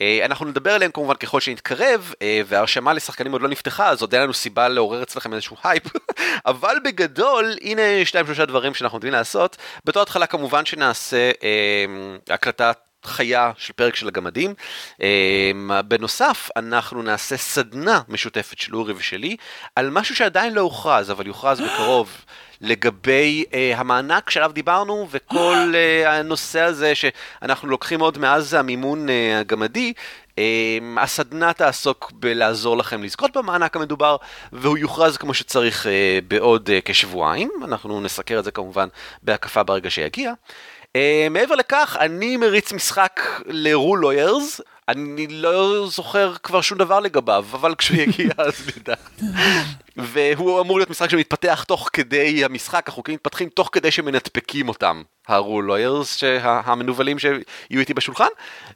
[0.00, 4.14] אה, אנחנו נדבר עליהם כמובן ככל שנתקרב, אה, וההרשמה לשחקנים עוד לא נפתחה, אז עוד
[4.14, 5.82] אין לנו סיבה לעורר אצלכם איזשהו הייפ.
[6.46, 9.56] אבל בגדול, הנה שניים שלושה דברים שאנחנו נותנים לעשות.
[9.84, 11.84] בתור התחלה כמובן שנעשה אה,
[12.34, 14.54] הקלטת חיה של פרק של הגמדים.
[15.00, 19.36] אמ, בנוסף, אנחנו נעשה סדנה משותפת של אורי ושלי
[19.76, 22.10] על משהו שעדיין לא הוכרז, אבל יוכרז בקרוב.
[22.60, 29.10] לגבי אה, המענק שעליו דיברנו וכל אה, הנושא הזה שאנחנו לוקחים עוד מאז המימון אה,
[29.40, 29.92] הגמדי,
[30.30, 30.38] um,
[31.00, 34.16] הסדנה תעסוק בלעזור לכם לזכות במענק המדובר
[34.52, 35.88] והוא יוכרז כמו שצריך uh,
[36.28, 38.88] בעוד uh, כשבועיים, אנחנו נסקר את זה כמובן
[39.22, 40.32] בהקפה ברגע שיגיע.
[40.32, 40.75] Uh,
[41.30, 47.74] מעבר לכך, אני מריץ משחק ל-rule lawyers, אני לא זוכר כבר שום דבר לגביו, אבל
[47.74, 48.94] כשהוא יגיע אז נדע.
[49.96, 56.04] והוא אמור להיות משחק שמתפתח תוך כדי המשחק, החוקים מתפתחים תוך כדי שמנתפקים אותם, lawyers,
[56.16, 58.26] שה- המנוולים שיהיו איתי בשולחן,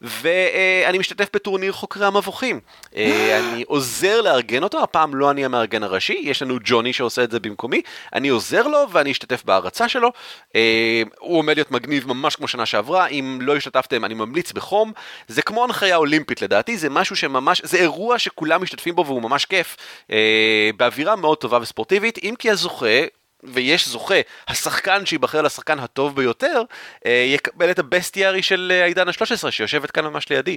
[0.01, 2.61] ואני משתתף בטורניר חוקרי המבוכים.
[2.97, 7.31] אה, אני עוזר לארגן אותו, הפעם לא אני המארגן הראשי, יש לנו ג'וני שעושה את
[7.31, 7.83] זה במקומי,
[8.15, 10.13] אני עוזר לו ואני אשתתף בהרצה שלו.
[10.57, 14.93] אה, הוא עומד להיות מגניב ממש כמו שנה שעברה, אם לא השתתפתם אני ממליץ בחום.
[15.29, 19.45] זה כמו הנחיה אולימפית לדעתי, זה משהו שממש, זה אירוע שכולם משתתפים בו והוא ממש
[19.45, 19.77] כיף,
[20.13, 20.71] אה,
[21.11, 23.07] באווירה מאוד טובה וספורטיבית, אם כי הזוכה...
[23.45, 24.15] ויש זוכה,
[24.49, 26.63] השחקן שייבחר לשחקן הטוב ביותר,
[27.07, 30.57] אה, יקבל את הבסטיארי של אה, העידן ה-13 שיושבת כאן ממש לידי.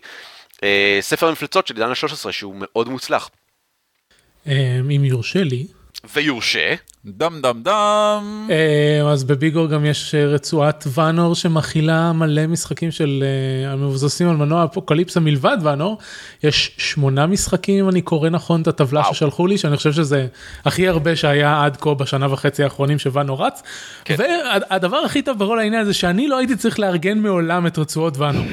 [0.64, 3.30] אה, ספר המפלצות של עידן ה-13 שהוא מאוד מוצלח.
[4.48, 5.68] אם יורשה לי.
[6.14, 6.76] ויורשה.
[7.06, 8.48] דם דם דם.
[8.50, 14.36] אה, אז בביגור גם יש אה, רצועת ואנור שמכילה מלא משחקים של אה, המבוססים על
[14.36, 15.98] מנוע אפוקליפסה מלבד ואנור.
[16.44, 19.04] יש שמונה משחקים אם אני קורא נכון את הטבלה.
[19.04, 20.28] ששלחו לי שאני חושב שזה
[20.66, 23.64] הכי הרבה שהיה עד כה בשנה וחצי האחרונים שוואנור רץ.
[24.06, 24.16] כן.
[24.20, 28.46] והדבר הכי טוב בכל העניין זה שאני לא הייתי צריך לארגן מעולם את רצועות ואנור.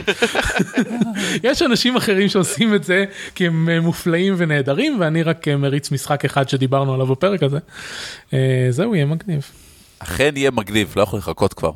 [1.50, 5.90] יש אנשים אחרים שעושים את זה כי הם אה, מופלאים ונהדרים ואני רק אה, מריץ
[5.90, 7.58] משחק אחד שדיברנו עליו בפרק הזה.
[8.40, 9.50] אה, זהו יהיה מגניב.
[9.98, 11.70] אכן יהיה מגניב, לא יכול לחכות כבר.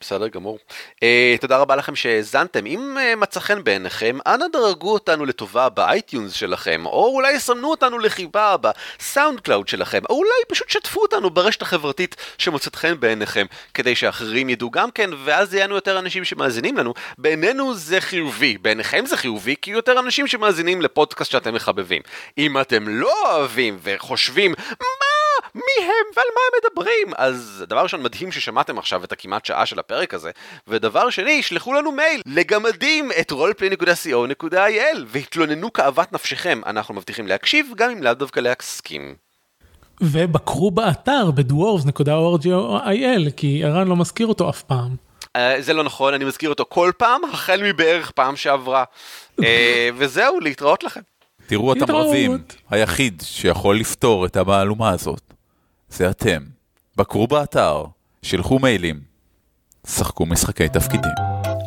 [0.00, 0.58] בסדר גמור.
[0.94, 2.66] אה, תודה רבה לכם שהאזנתם.
[2.66, 7.70] אם אה, מצא חן בעיניכם, אנא דרגו אותנו לטובה ב iTunes שלכם, או אולי סמנו
[7.70, 13.46] אותנו לחיבה ב SoundCloud שלכם, או אולי פשוט שתפו אותנו ברשת החברתית שמוצאת חן בעיניכם,
[13.74, 16.94] כדי שאחרים ידעו גם כן, ואז יהיו לנו יותר אנשים שמאזינים לנו.
[17.18, 22.02] בעינינו זה חיובי, בעיניכם זה חיובי, כי יותר אנשים שמאזינים לפודקאסט שאתם מחבבים.
[22.38, 25.05] אם אתם לא אוהבים וחושבים, מה?
[25.54, 27.12] מי הם ועל מה הם מדברים?
[27.16, 30.30] אז דבר ראשון, מדהים ששמעתם עכשיו את הכמעט שעה של הפרק הזה,
[30.66, 37.90] ודבר שני, שלחו לנו מייל לגמדים את roleplay.co.il והתלוננו כאוות נפשכם, אנחנו מבטיחים להקשיב גם
[37.90, 39.14] אם לאו דווקא להסכים.
[40.00, 44.96] ובקרו באתר בדוורס.org.il כי ערן לא מזכיר אותו אף פעם.
[45.24, 48.84] Uh, זה לא נכון, אני מזכיר אותו כל פעם, החל מבערך פעם שעברה.
[49.40, 49.44] uh,
[49.96, 51.00] וזהו, להתראות לכם.
[51.46, 52.00] תראו את להתראות.
[52.00, 52.38] המרבים,
[52.70, 55.32] היחיד שיכול לפתור את המהלומה הזאת,
[55.88, 56.42] זה אתם.
[56.96, 57.84] בקרו באתר,
[58.22, 59.00] שלחו מיילים,
[59.86, 61.12] שחקו משחקי תפקידים.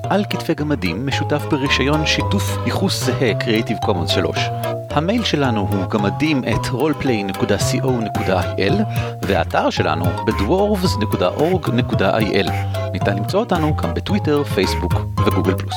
[0.09, 4.38] על כתפי גמדים משותף ברישיון שיתוף ייחוס זהה Creative Commons 3.
[4.89, 8.73] המייל שלנו הוא גמדים את roleplay.co.il
[9.21, 12.51] והאתר שלנו בדוורבס.org.il.
[12.91, 14.93] ניתן למצוא אותנו גם בטוויטר, פייסבוק
[15.25, 15.75] וגוגל פלוס.